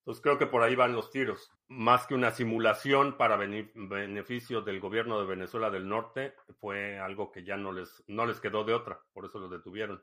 [0.00, 1.52] Entonces creo que por ahí van los tiros.
[1.66, 7.44] Más que una simulación para beneficio del gobierno de Venezuela del Norte, fue algo que
[7.44, 10.02] ya no les, no les quedó de otra, por eso lo detuvieron.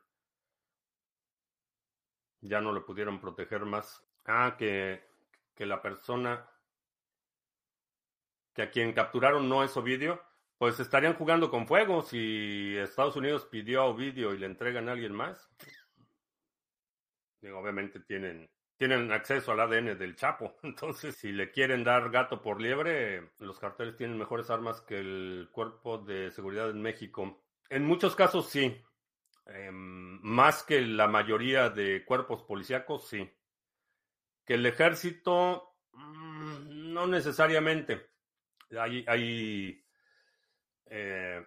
[2.40, 4.06] Ya no lo pudieron proteger más.
[4.26, 5.02] Ah, que,
[5.56, 6.48] que la persona
[8.54, 10.22] que a quien capturaron no es Ovidio,
[10.58, 14.92] pues estarían jugando con fuego si Estados Unidos pidió a Ovidio y le entregan a
[14.92, 15.50] alguien más.
[17.42, 20.56] Obviamente tienen, tienen acceso al ADN del Chapo.
[20.62, 25.48] Entonces, si le quieren dar gato por liebre, los carteles tienen mejores armas que el
[25.52, 27.44] cuerpo de seguridad en México.
[27.68, 28.82] En muchos casos sí.
[29.46, 33.30] Em, más que la mayoría de cuerpos policíacos, sí.
[34.46, 38.10] Que el ejército, mm, no necesariamente.
[38.78, 39.84] Hay,
[40.86, 41.46] eh,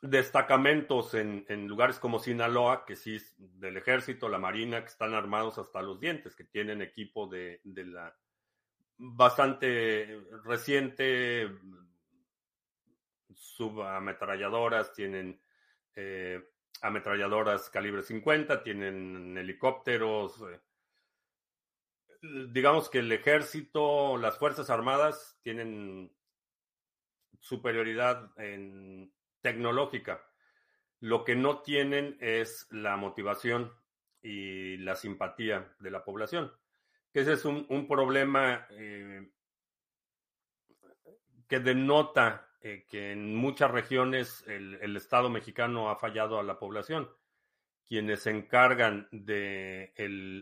[0.00, 5.82] destacamentos en, lugares como Sinaloa, que sí, del ejército, la marina, que están armados hasta
[5.82, 8.16] los dientes, que tienen equipo de, de la
[8.98, 11.50] bastante reciente,
[13.34, 15.40] subametralladoras, tienen
[15.94, 16.42] eh,
[16.82, 20.40] ametralladoras calibre 50, tienen helicópteros.
[20.42, 20.60] Eh,
[22.48, 26.12] digamos que el ejército, las Fuerzas Armadas tienen
[27.40, 30.22] superioridad en tecnológica.
[31.00, 33.72] Lo que no tienen es la motivación
[34.22, 36.52] y la simpatía de la población.
[37.12, 39.30] Ese es un, problema eh,
[41.48, 47.08] que denota eh, que en muchas regiones el, Estado mexicano ha fallado a la población.
[47.86, 49.94] Quienes se encargan de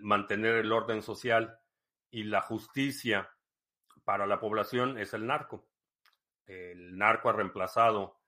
[0.03, 1.61] mantener el orden social
[2.15, 3.29] y la justicia
[4.05, 5.67] para la población es el narco.
[6.47, 8.21] El narco ha reemplazado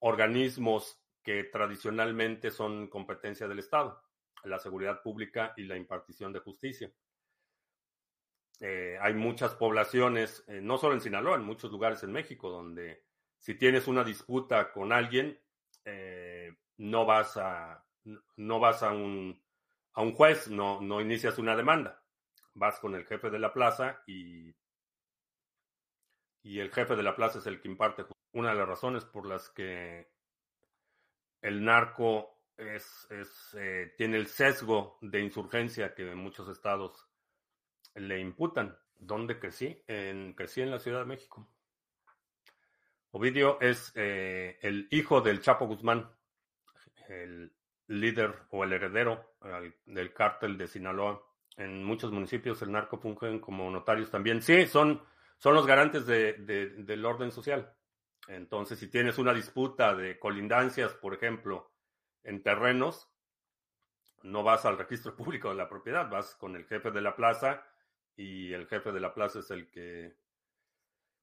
[0.00, 4.02] organismos que tradicionalmente son competencia del Estado,
[4.44, 6.92] la seguridad pública y la impartición de justicia.
[8.60, 13.06] Eh, hay muchas poblaciones, eh, no solo en Sinaloa, en muchos lugares en México, donde
[13.38, 15.40] si tienes una disputa con alguien,
[15.86, 17.82] eh, no vas a
[18.36, 19.42] no vas a un,
[19.94, 22.01] a un juez, no, no inicias una demanda.
[22.54, 24.54] Vas con el jefe de la plaza y,
[26.42, 28.04] y el jefe de la plaza es el que imparte.
[28.32, 30.10] Una de las razones por las que
[31.40, 33.56] el narco es, es
[33.96, 37.08] tiene el sesgo de insurgencia que muchos estados
[37.94, 38.78] le imputan.
[38.96, 39.82] ¿Dónde crecí?
[39.86, 41.48] En, crecí en la Ciudad de México.
[43.10, 46.10] Ovidio es eh, el hijo del Chapo Guzmán,
[47.08, 47.52] el
[47.88, 49.34] líder o el heredero
[49.84, 51.22] del cártel de Sinaloa.
[51.56, 54.42] En muchos municipios el narco fungen como notarios también.
[54.42, 55.02] Sí, son,
[55.36, 57.74] son los garantes del orden social.
[58.28, 61.72] Entonces, si tienes una disputa de colindancias, por ejemplo,
[62.22, 63.10] en terrenos,
[64.22, 67.64] no vas al registro público de la propiedad, vas con el jefe de la plaza
[68.16, 70.16] y el jefe de la plaza es el que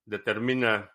[0.06, 0.92] determina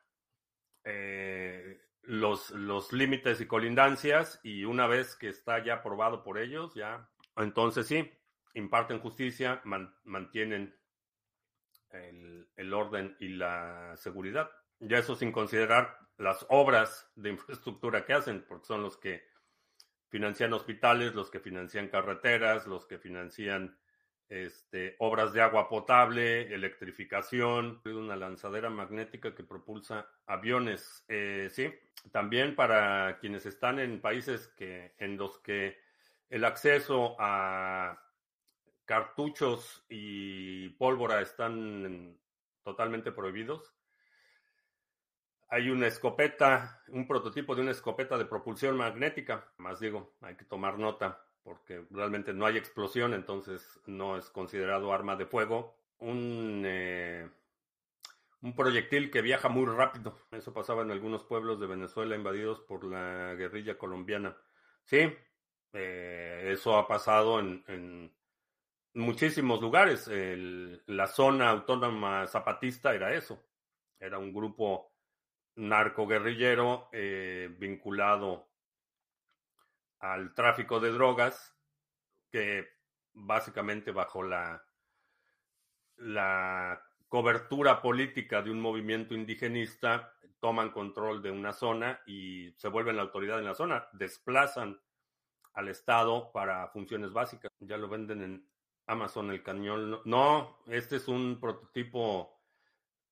[0.83, 6.75] eh, los, los límites y colindancias y una vez que está ya aprobado por ellos,
[6.75, 8.11] ya, entonces sí,
[8.55, 9.61] imparten justicia,
[10.05, 10.75] mantienen
[11.91, 14.51] el, el, orden y la seguridad.
[14.81, 19.25] Ya eso sin considerar las obras de infraestructura que hacen, porque son los que
[20.09, 23.77] financian hospitales, los que financian carreteras, los que financian
[24.29, 31.05] este, obras de agua potable, electrificación, una lanzadera magnética que propulsa aviones.
[31.09, 31.73] Eh, sí,
[32.11, 35.79] también para quienes están en países que, en los que
[36.31, 38.04] el acceso a
[38.85, 42.19] cartuchos y pólvora están
[42.63, 43.75] totalmente prohibidos.
[45.49, 49.53] Hay una escopeta, un prototipo de una escopeta de propulsión magnética.
[49.59, 54.93] Más digo, hay que tomar nota porque realmente no hay explosión, entonces no es considerado
[54.93, 55.77] arma de fuego.
[55.99, 57.29] Un, eh,
[58.41, 60.19] un proyectil que viaja muy rápido.
[60.33, 64.37] Eso pasaba en algunos pueblos de Venezuela invadidos por la guerrilla colombiana.
[64.85, 65.15] Sí,
[65.73, 68.13] eh, eso ha pasado en,
[68.95, 70.09] muchísimos lugares.
[70.87, 73.43] la zona autónoma zapatista era eso.
[73.99, 74.93] Era un grupo
[75.57, 78.49] narcoguerrillero eh, vinculado
[80.01, 81.57] al tráfico de drogas,
[82.31, 82.69] que
[83.13, 84.65] básicamente bajo la,
[85.97, 92.97] la cobertura política de un movimiento indigenista toman control de una zona y se vuelven
[92.97, 94.79] la autoridad en la zona, desplazan
[95.55, 97.51] al Estado para funciones básicas.
[97.61, 98.49] Ya lo venden en
[98.87, 100.01] Amazon el cañón.
[100.05, 102.41] No, este es un prototipo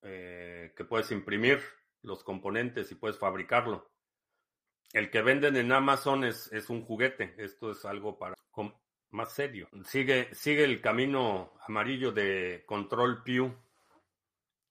[0.03, 1.61] eh, que puedes imprimir
[2.03, 3.91] los componentes y puedes fabricarlo.
[4.93, 7.35] El que venden en Amazon es, es un juguete.
[7.39, 8.35] Esto es algo para
[9.13, 9.69] más serio.
[9.85, 13.55] Sigue, sigue el camino amarillo de Control Pew.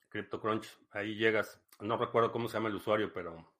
[0.09, 0.67] CryptoCrunch.
[0.91, 1.61] Ahí llegas.
[1.79, 3.53] No recuerdo cómo se llama el usuario, pero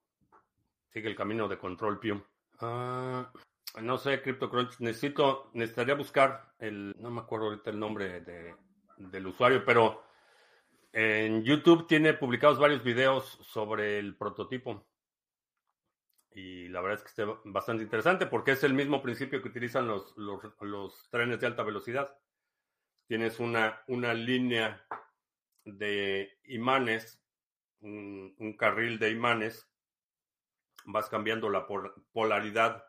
[0.90, 2.24] sigue el camino de Control Pew.
[2.60, 3.32] Ah,
[3.80, 4.80] no sé, CryptoCrunch.
[4.80, 8.56] Necesito, necesitaría buscar el, no me acuerdo ahorita el nombre de,
[8.98, 10.04] del usuario, pero
[10.92, 14.86] en YouTube tiene publicados varios videos sobre el prototipo.
[16.34, 19.88] Y la verdad es que está bastante interesante porque es el mismo principio que utilizan
[19.88, 22.18] los, los, trenes de alta velocidad.
[23.08, 24.86] Tienes una, una línea
[25.66, 27.22] de imanes,
[27.82, 29.70] un, un carril de imanes,
[30.86, 31.68] vas cambiando la
[32.14, 32.86] polaridad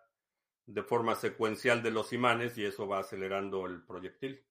[0.67, 4.45] de forma secuencial de los imanes y eso va acelerando el proyectil.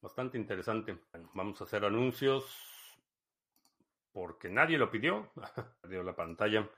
[0.00, 0.98] Bastante interesante.
[1.34, 2.46] vamos a hacer anuncios
[4.12, 5.32] porque nadie lo pidió.
[5.82, 6.68] Perdió la pantalla.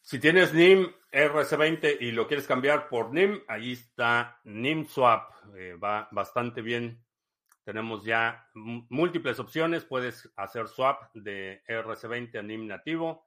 [0.00, 5.30] Si tienes NIM RC20 y lo quieres cambiar por NIM, ahí está NIM Swap.
[5.54, 7.04] Eh, va bastante bien.
[7.64, 9.84] Tenemos ya múltiples opciones.
[9.84, 13.24] Puedes hacer swap de RC20 a NIM nativo.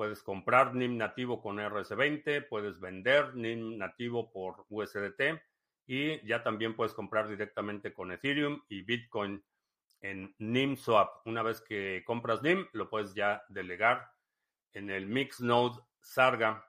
[0.00, 5.42] Puedes comprar NIM nativo con RS20, puedes vender NIM nativo por USDT
[5.86, 9.44] y ya también puedes comprar directamente con Ethereum y Bitcoin
[10.00, 11.26] en NIM Swap.
[11.26, 14.10] Una vez que compras NIM, lo puedes ya delegar
[14.72, 16.66] en el Mixnode Sarga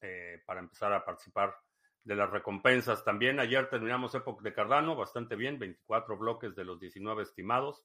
[0.00, 1.54] eh, para empezar a participar
[2.02, 3.04] de las recompensas.
[3.04, 7.84] También ayer terminamos Epoch de Cardano, bastante bien, 24 bloques de los 19 estimados.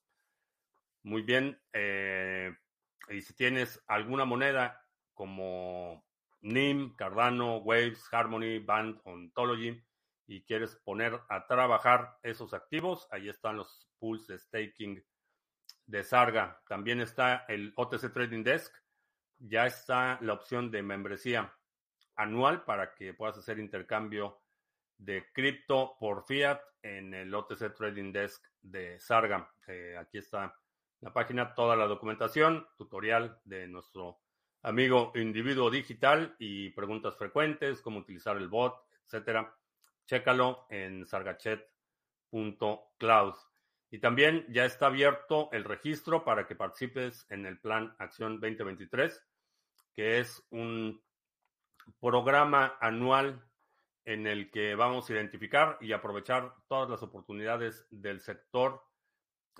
[1.04, 1.62] Muy bien.
[1.74, 2.56] Eh,
[3.10, 4.84] y si tienes alguna moneda
[5.16, 6.06] como
[6.42, 9.84] NIM, Cardano, Waves, Harmony, Band, Ontology
[10.28, 15.04] y quieres poner a trabajar esos activos, ahí están los pools de staking
[15.88, 16.62] de Sarga.
[16.68, 18.74] También está el OTC Trading Desk.
[19.38, 21.54] Ya está la opción de membresía
[22.16, 24.42] anual para que puedas hacer intercambio
[24.98, 29.52] de cripto por fiat en el OTC Trading Desk de Sarga.
[29.68, 30.56] Eh, aquí está
[31.02, 34.22] la página, toda la documentación, tutorial de nuestro
[34.66, 39.56] amigo individuo digital y preguntas frecuentes, cómo utilizar el bot, etcétera.
[40.08, 43.36] Chécalo en sargachet.cloud.
[43.92, 49.24] Y también ya está abierto el registro para que participes en el Plan Acción 2023,
[49.94, 51.00] que es un
[52.00, 53.48] programa anual
[54.04, 58.82] en el que vamos a identificar y aprovechar todas las oportunidades del sector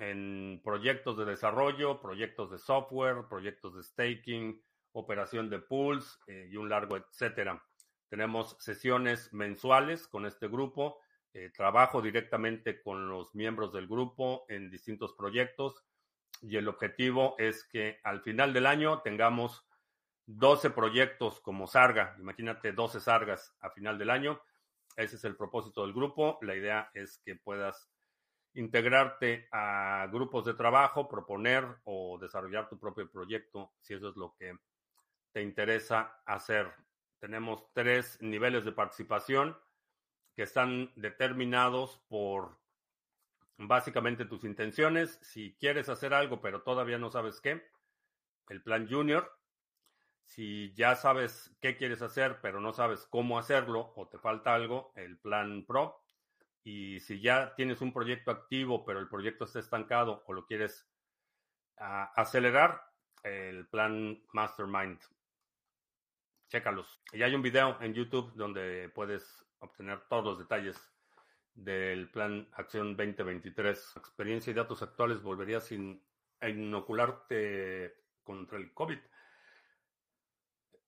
[0.00, 4.60] en proyectos de desarrollo, proyectos de software, proyectos de staking,
[4.96, 7.62] operación de pools eh, y un largo etcétera.
[8.08, 10.98] Tenemos sesiones mensuales con este grupo,
[11.32, 15.84] eh, trabajo directamente con los miembros del grupo en distintos proyectos
[16.40, 19.66] y el objetivo es que al final del año tengamos
[20.26, 22.16] 12 proyectos como Sarga.
[22.18, 24.40] Imagínate 12 Sargas a final del año.
[24.96, 26.38] Ese es el propósito del grupo.
[26.42, 27.90] La idea es que puedas
[28.54, 34.34] integrarte a grupos de trabajo, proponer o desarrollar tu propio proyecto, si eso es lo
[34.38, 34.56] que
[35.36, 36.72] te interesa hacer.
[37.18, 39.54] Tenemos tres niveles de participación
[40.34, 42.58] que están determinados por
[43.58, 45.18] básicamente tus intenciones.
[45.20, 47.68] Si quieres hacer algo pero todavía no sabes qué,
[48.48, 49.30] el plan junior.
[50.24, 54.94] Si ya sabes qué quieres hacer pero no sabes cómo hacerlo o te falta algo,
[54.96, 56.02] el plan pro.
[56.64, 60.88] Y si ya tienes un proyecto activo pero el proyecto está estancado o lo quieres
[61.76, 62.90] ah, acelerar,
[63.22, 64.98] el plan mastermind
[66.48, 67.00] chécalos.
[67.12, 70.76] Y hay un video en YouTube donde puedes obtener todos los detalles
[71.54, 73.96] del plan Acción 2023.
[73.96, 76.02] Experiencia y datos actuales volverías sin
[76.42, 78.98] inocularte contra el COVID.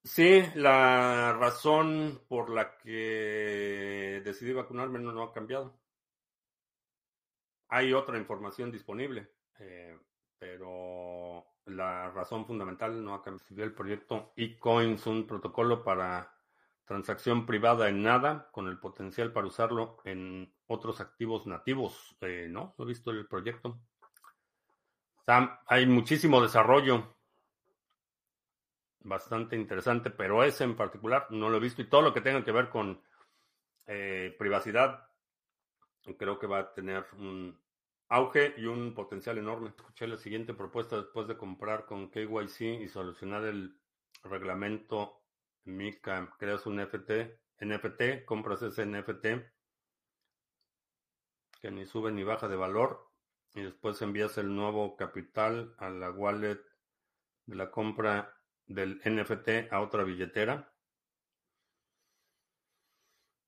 [0.05, 5.79] Sí, la razón por la que decidí vacunarme no, ha cambiado.
[7.69, 9.29] Hay otra información disponible,
[9.59, 9.99] eh,
[10.39, 16.34] pero la razón fundamental no ha cambiado el proyecto eCoins, un protocolo para
[16.84, 22.16] transacción privada en nada, con el potencial para usarlo en otros activos nativos.
[22.20, 23.78] Eh, no, no he visto el proyecto.
[25.66, 27.14] hay muchísimo desarrollo,
[29.01, 32.43] bastante interesante, pero ese en particular no lo he visto y todo lo que tenga
[32.43, 33.03] que ver con
[33.86, 35.09] eh, privacidad
[36.16, 37.59] creo que va a tener un,
[38.09, 39.69] auge y un potencial enorme.
[39.69, 43.79] Escuché la siguiente propuesta después de comprar con KYC y solucionar el
[44.25, 45.23] reglamento
[45.65, 46.35] MICA.
[46.39, 47.11] Creas un NFT,
[47.61, 49.27] NFT, compras ese NFT
[51.61, 53.11] que ni sube ni baja de valor
[53.55, 56.61] y después envías el nuevo capital a la wallet
[57.47, 58.37] de la compra
[58.67, 60.73] del NFT a otra billetera.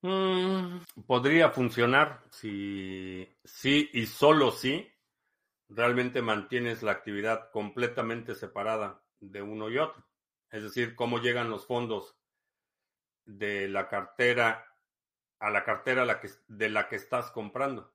[0.03, 4.91] Mm, podría funcionar si sí y solo si
[5.69, 10.05] realmente mantienes la actividad completamente separada de uno y otro.
[10.51, 12.17] Es decir, cómo llegan los fondos
[13.27, 14.67] de la cartera
[15.39, 17.95] a la cartera de la que estás comprando.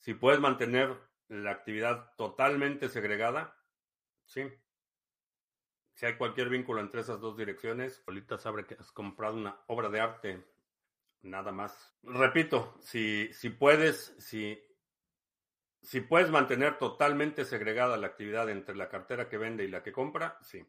[0.00, 3.56] Si puedes mantener la actividad totalmente segregada,
[4.24, 4.42] sí.
[5.94, 9.90] Si hay cualquier vínculo entre esas dos direcciones, ahorita sabe que has comprado una obra
[9.90, 10.51] de arte
[11.22, 11.94] nada más.
[12.02, 14.60] Repito, si, si puedes, si,
[15.80, 19.92] si puedes mantener totalmente segregada la actividad entre la cartera que vende y la que
[19.92, 20.64] compra, sí.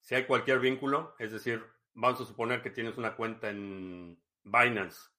[0.00, 5.10] Si hay cualquier vínculo, es decir, vamos a suponer que tienes una cuenta en Binance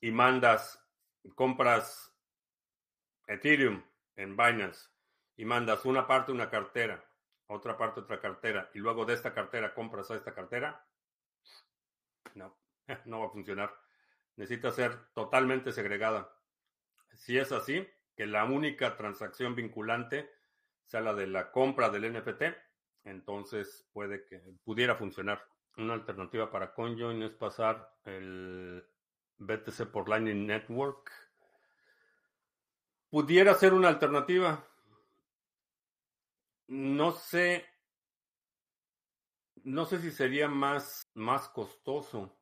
[0.00, 0.84] y mandas,
[1.34, 2.12] compras
[3.26, 3.84] Ethereum
[4.16, 4.88] en Binance
[5.36, 7.04] y mandas una parte una cartera,
[7.46, 10.84] otra parte otra cartera y luego de esta cartera compras a esta cartera,
[12.34, 12.56] no.
[13.06, 13.74] no va a funcionar.
[14.36, 16.32] Necesita ser totalmente segregada.
[17.12, 17.86] Si es así,
[18.16, 20.30] que la única transacción vinculante
[20.86, 22.42] sea la de la compra del NFT,
[23.04, 25.46] Entonces puede que pudiera funcionar.
[25.76, 28.84] Una alternativa para CoinJoin es pasar el
[29.38, 31.12] BTC por Lightning Network.
[33.08, 34.64] Pudiera ser una alternativa.
[36.66, 37.64] No sé.
[39.62, 42.37] No sé si sería más, más costoso.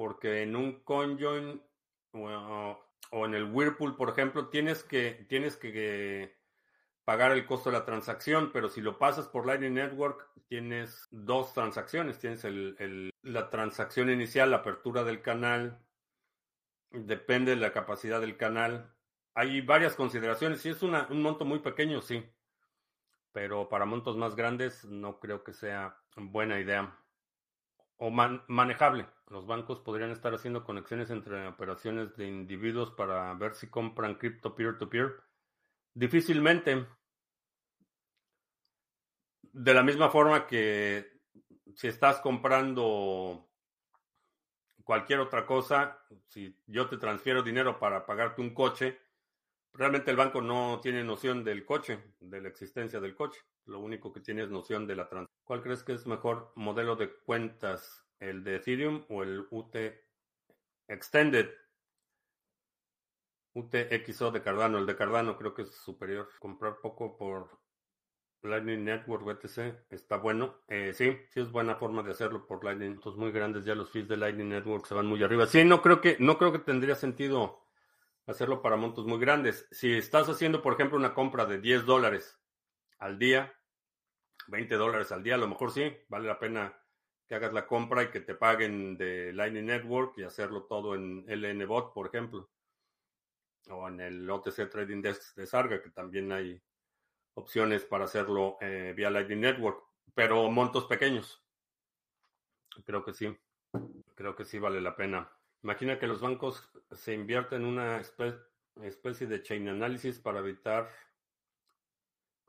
[0.00, 1.62] Porque en un CoinJoin
[2.12, 5.58] o, en el Whirlpool, por ejemplo, tienes que, tienes
[7.04, 11.52] pagar el costo de la transacción, pero si lo pasas por Lightning Network, tienes dos
[11.52, 12.18] transacciones.
[12.18, 15.84] Tienes el, la transacción inicial, la apertura del canal,
[16.90, 18.94] depende de la capacidad del canal.
[19.34, 20.62] Hay varias consideraciones.
[20.62, 22.24] Si es un monto muy pequeño, sí,
[23.32, 26.96] pero para montos más grandes no creo que sea buena idea
[28.02, 29.06] o manejable.
[29.28, 34.54] Los bancos podrían estar haciendo conexiones entre operaciones de individuos para ver si compran cripto
[34.54, 35.22] peer-to-peer.
[35.92, 36.86] Difícilmente.
[39.52, 41.12] De la misma forma que
[41.74, 43.50] si estás comprando
[44.82, 48.98] cualquier otra cosa, si yo te transfiero dinero para pagarte un coche,
[49.74, 53.40] realmente el banco no tiene noción del coche, de la existencia del coche.
[53.70, 55.40] Lo único que tiene es noción de la transacción.
[55.44, 59.76] ¿Cuál crees que es mejor modelo de cuentas, el de Ethereum o el UT
[60.88, 61.48] Extended?
[63.54, 64.78] UTXO de Cardano.
[64.78, 66.28] El de Cardano creo que es superior.
[66.40, 67.60] Comprar poco por
[68.42, 70.62] Lightning Network BTC está bueno.
[70.66, 72.92] Eh, sí, sí es buena forma de hacerlo por Lightning.
[72.92, 75.46] Entonces muy grandes ya los fees de Lightning Network se van muy arriba.
[75.46, 77.64] Sí, no creo que, no creo que tendría sentido
[78.26, 79.68] hacerlo para montos muy grandes.
[79.70, 82.36] Si estás haciendo, por ejemplo, una compra de 10 dólares
[82.98, 83.54] al día,
[84.50, 86.76] 20 dólares al día, a lo mejor sí, vale la pena
[87.26, 91.24] que hagas la compra y que te paguen de Lightning Network y hacerlo todo en
[91.28, 92.50] LNBot, por ejemplo.
[93.68, 96.60] O en el OTC Trading Desk de Sarga, que también hay
[97.34, 101.40] opciones para hacerlo eh, vía Lightning Network, pero montos pequeños.
[102.84, 103.38] Creo que sí.
[104.16, 105.30] Creo que sí vale la pena.
[105.62, 110.88] Imagina que los bancos se invierten en una especie de chain analysis para evitar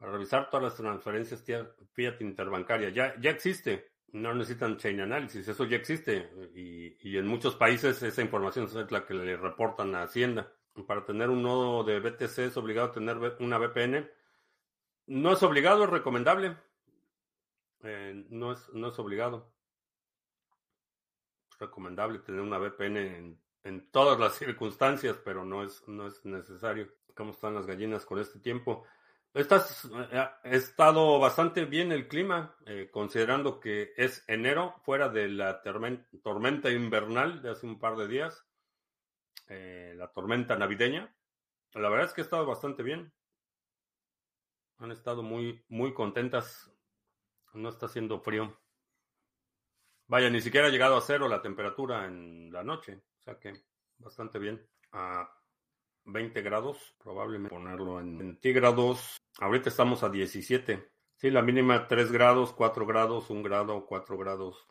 [0.02, 1.43] para revisar todas las transferencias
[1.93, 2.89] fiat interbancaria.
[2.89, 8.24] Ya, ya existe, no necesitan chain analysis, eso ya existe y, en muchos países esa
[8.24, 10.52] información es la que le reportan a Hacienda.
[10.88, 14.10] Para tener un nodo de BTC es obligado tener una VPN.
[15.06, 16.58] No es obligado, es recomendable.
[17.84, 19.54] Eh, no, es, no es obligado.
[21.52, 26.26] Es recomendable tener una VPN en, en, todas las circunstancias, pero no es, no es
[26.26, 26.91] necesario.
[27.14, 28.88] ¿Cómo están las gallinas con este tiempo?
[29.34, 35.30] Estás, eh, ha estado bastante bien el clima, eh, considerando que es enero, fuera de
[35.30, 38.46] la tormenta invernal de hace un par de días,
[39.48, 41.16] eh, la tormenta navideña.
[41.74, 43.14] La verdad es que ha estado bastante bien.
[44.80, 46.70] Han estado muy, muy contentas.
[47.54, 48.60] No está haciendo frío.
[50.08, 53.02] Vaya, ni siquiera ha llegado a cero la temperatura en la noche.
[53.20, 53.54] O sea que
[53.98, 54.68] bastante bien.
[54.92, 55.41] A
[56.06, 59.18] 20 grados, probablemente ponerlo en centígrados.
[59.39, 60.89] Ahorita estamos a 17.
[61.16, 64.68] Sí, la mínima 3 grados, 4 grados, 1 grado, 4 grados.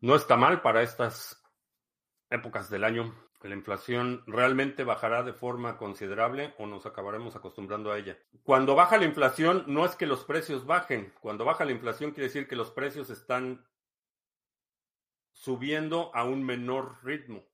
[0.00, 1.42] No está mal para estas
[2.30, 3.14] épocas del año.
[3.42, 8.18] La inflación realmente bajará de forma considerable o nos acabaremos acostumbrando a ella.
[8.42, 11.12] Cuando baja la inflación, no es que los precios bajen.
[11.20, 13.64] Cuando baja la inflación quiere decir que los precios están
[15.32, 17.44] subiendo a un menor ritmo.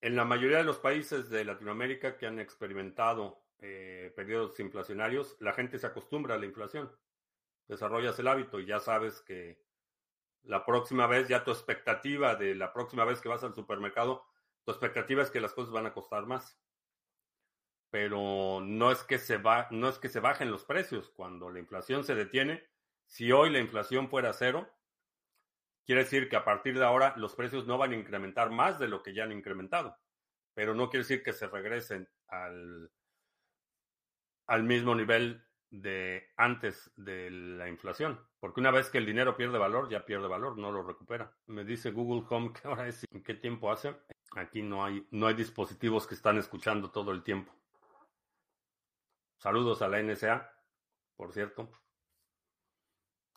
[0.00, 5.52] En la mayoría de los países de Latinoamérica que han experimentado eh, periodos inflacionarios, la
[5.52, 6.92] gente se acostumbra a la inflación.
[7.66, 9.64] Desarrollas el hábito y ya sabes que
[10.42, 14.24] la próxima vez, ya tu expectativa de la próxima vez que vas al supermercado,
[14.64, 16.60] tu expectativa es que las cosas van a costar más.
[17.90, 21.08] Pero no es que se va, no es que se bajen los precios.
[21.10, 22.64] Cuando la inflación se detiene,
[23.06, 24.68] si hoy la inflación fuera cero,
[25.86, 28.88] Quiere decir que a partir de ahora los precios no van a incrementar más de
[28.88, 29.96] lo que ya han incrementado,
[30.52, 32.90] pero no quiere decir que se regresen al,
[34.48, 39.58] al mismo nivel de antes de la inflación, porque una vez que el dinero pierde
[39.58, 41.32] valor, ya pierde valor, no lo recupera.
[41.46, 43.94] Me dice Google Home que ahora es en qué tiempo hace.
[44.34, 47.52] Aquí no hay no hay dispositivos que están escuchando todo el tiempo.
[49.38, 50.50] Saludos a la NSA,
[51.16, 51.70] por cierto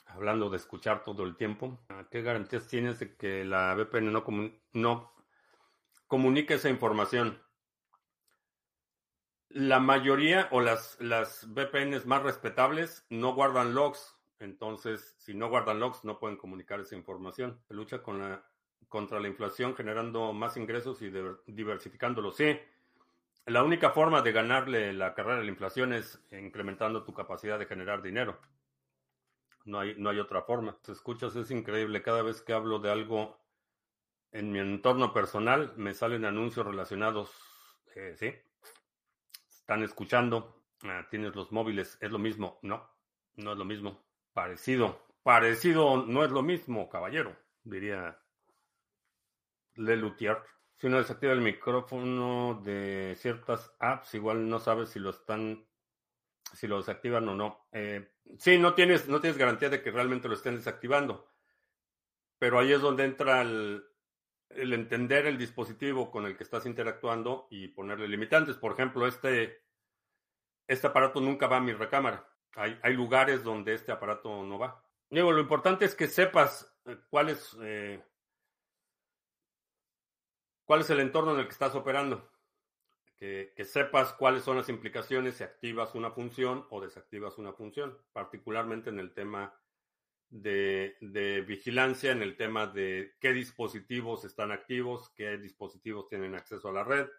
[0.10, 1.80] hablando de escuchar todo el tiempo,
[2.12, 4.24] ¿qué garantías tienes de que la VPN no,
[4.74, 5.14] no
[6.08, 7.42] comunique esa información?
[9.50, 15.80] La mayoría o las, las VPNs más respetables no guardan logs, entonces si no guardan
[15.80, 17.60] logs no pueden comunicar esa información.
[17.70, 21.12] Lucha contra la inflación generando más ingresos y
[21.48, 22.36] diversificándolos.
[22.36, 22.60] Sí,
[23.46, 27.66] La única forma de ganarle la carrera a la inflación es incrementando tu capacidad de
[27.66, 28.40] generar dinero.
[29.66, 30.78] No hay, no hay otra forma.
[30.82, 32.02] Te escuchas, es increíble.
[32.02, 33.40] Cada vez que hablo de algo
[34.32, 37.32] en mi entorno personal, me salen anuncios relacionados.
[37.96, 38.34] Eh, sí.
[39.50, 40.64] Están escuchando.
[40.84, 41.98] Ah, tienes los móviles.
[42.02, 42.60] Es lo mismo.
[42.62, 42.90] No,
[43.36, 44.04] no es lo mismo.
[44.34, 45.10] Parecido.
[45.24, 48.20] Parecido no es lo mismo, caballero, diría
[49.76, 50.38] Lelutier.
[50.78, 55.68] Si uno desactiva el micrófono de ciertas apps, igual no sabes si lo están,
[56.56, 57.68] si lo desactivan o no.
[57.72, 61.28] Eh, sí, no tienes, no tienes garantía de que realmente lo estén desactivando.
[62.38, 63.84] Pero ahí es donde entra el,
[64.50, 68.58] entender el dispositivo con el que estás interactuando y ponerle limitantes.
[68.58, 69.64] Por ejemplo, este,
[70.68, 72.28] este aparato nunca va a mi recámara.
[72.56, 74.84] Hay, hay lugares donde este aparato no va.
[75.10, 78.04] Digo, lo importante es que sepas eh, cuál es eh,
[80.66, 82.29] cuál es el entorno en el que estás operando.
[83.20, 88.90] Que, sepas cuáles son las implicaciones si activas una función o desactivas una función, particularmente
[88.90, 89.54] en el tema
[90.30, 96.72] de, vigilancia, en el tema de qué dispositivos están activos, qué dispositivos tienen acceso a
[96.72, 97.10] la red,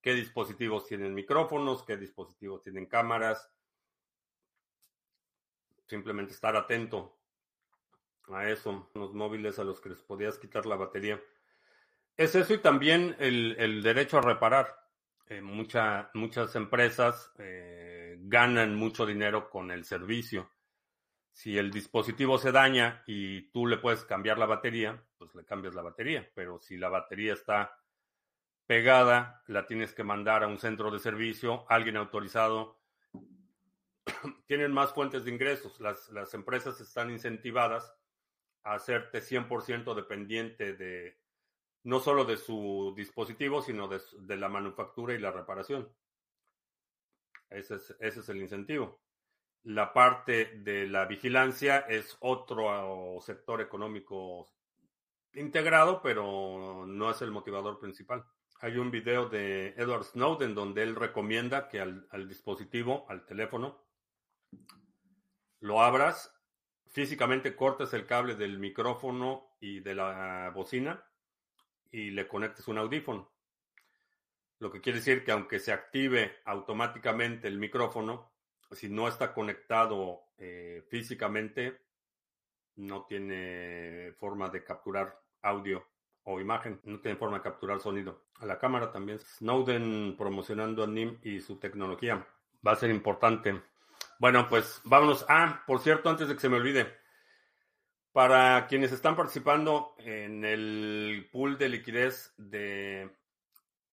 [0.00, 3.50] qué dispositivos tienen micrófonos, qué dispositivos tienen cámaras.
[5.86, 7.18] Simplemente estar atento
[8.28, 11.20] a eso, los móviles a los que les podías quitar la batería.
[12.16, 14.83] Es eso y también el, derecho a reparar.
[15.26, 20.50] Eh, muchas empresas eh, ganan mucho dinero con el servicio.
[21.32, 25.74] Si el dispositivo se daña y tú le puedes cambiar la batería, pues le cambias
[25.74, 26.28] la batería.
[26.34, 27.76] Pero si la batería está
[28.66, 32.80] pegada, la tienes que mandar a un centro de servicio, alguien autorizado.
[34.46, 35.80] Tienen más fuentes de ingresos.
[35.80, 37.94] Las, las empresas están incentivadas
[38.62, 41.18] a hacerte 100% dependiente de,
[41.84, 45.88] no solo de su dispositivo, sino de, la manufactura y la reparación.
[47.50, 49.00] Ese es, el incentivo.
[49.64, 54.48] La parte de la vigilancia es otro sector económico
[55.34, 58.24] integrado, pero no es el motivador principal.
[58.60, 63.84] Hay un video de Edward Snowden donde él recomienda que al, al dispositivo, al teléfono,
[65.60, 66.34] lo abras,
[66.86, 71.04] físicamente cortes el cable del micrófono y de la bocina
[71.94, 73.30] y le conectes un audífono.
[74.58, 78.32] Lo que quiere decir que aunque se active automáticamente el micrófono,
[78.72, 81.82] si no está conectado eh, físicamente,
[82.76, 85.86] no tiene forma de capturar audio
[86.24, 88.24] o imagen, no tiene forma de capturar sonido.
[88.40, 89.20] A la cámara también.
[89.20, 92.26] Snowden promocionando a NIM y su tecnología.
[92.66, 93.62] Va a ser importante.
[94.18, 95.24] Bueno, pues vámonos.
[95.28, 96.92] Ah, por cierto, antes de que se me olvide,
[98.14, 103.10] para quienes están participando en el pool de liquidez de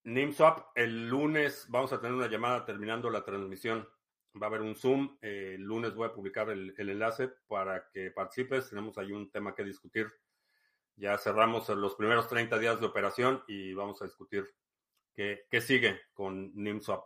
[0.04, 3.90] NIMSWAP, el lunes vamos a tener una llamada terminando la transmisión.
[4.40, 5.18] Va a haber un Zoom.
[5.22, 8.70] el lunes voy a publicar el, enlace para que participes.
[8.70, 10.08] Tenemos ahí un tema que discutir.
[10.98, 14.46] Ya cerramos los primeros 30 días de operación y vamos a discutir
[15.16, 17.04] qué, qué sigue con NIMSWAP.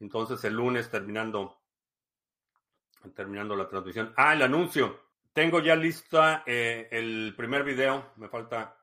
[0.00, 1.60] Entonces, el lunes terminando,
[3.14, 4.12] terminando la transmisión.
[4.16, 5.09] Ah, el anuncio.
[5.32, 8.76] Tengo ya lista eh, el primer video, me falta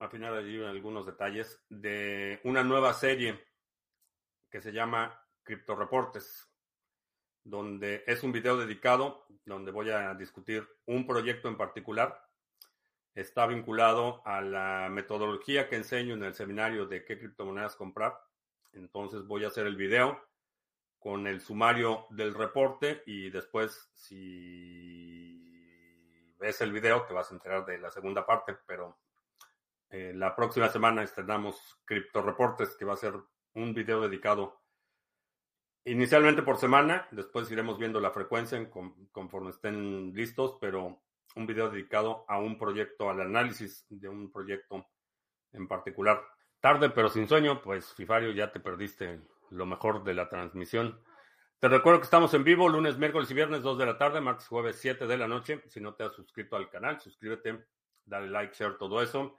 [0.00, 3.40] afinar allí algunos detalles, de una nueva serie
[4.50, 6.50] que se llama Crypto Reportes,
[7.44, 12.20] donde es un video dedicado, donde voy a discutir un proyecto en particular.
[13.14, 18.18] Está vinculado a la metodología que enseño en el seminario de qué criptomonedas comprar.
[18.72, 20.20] Entonces voy a hacer el video
[20.98, 25.36] con el sumario del reporte y después si
[26.38, 28.98] ves el video te vas a enterar de la segunda parte, pero
[29.90, 33.14] eh, la próxima semana estrenamos Crypto Reportes, que va a ser
[33.54, 34.60] un video dedicado
[35.84, 38.58] inicialmente por semana, después iremos viendo la frecuencia
[39.12, 41.00] conforme estén listos, pero
[41.36, 44.86] un video dedicado a un proyecto, al análisis de un proyecto
[45.52, 46.22] en particular.
[46.60, 49.20] Tarde pero sin sueño, pues Fifario ya te perdiste
[49.50, 51.00] lo mejor de la transmisión.
[51.58, 54.46] Te recuerdo que estamos en vivo lunes, miércoles y viernes 2 de la tarde, martes,
[54.46, 55.62] jueves 7 de la noche.
[55.68, 57.64] Si no te has suscrito al canal, suscríbete,
[58.04, 59.34] dale like, share, todo eso.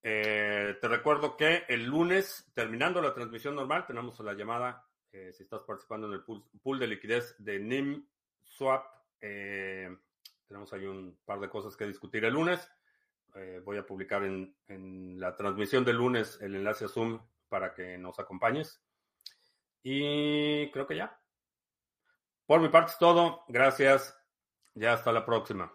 [0.00, 5.42] Eh, te recuerdo que el lunes, terminando la transmisión normal, tenemos la llamada, eh, si
[5.42, 8.06] estás participando en el pool, de liquidez de NIM
[8.44, 8.86] Swap.
[9.20, 9.92] Eh,
[10.46, 12.70] tenemos ahí un par de cosas que discutir el lunes.
[13.64, 17.98] voy a publicar en, en la transmisión del lunes el enlace a Zoom para que
[17.98, 18.80] nos acompañes.
[19.82, 21.20] Y creo que ya.
[22.46, 23.44] Por mi parte es todo.
[23.48, 24.16] Gracias.
[24.74, 25.72] Ya hasta la próxima.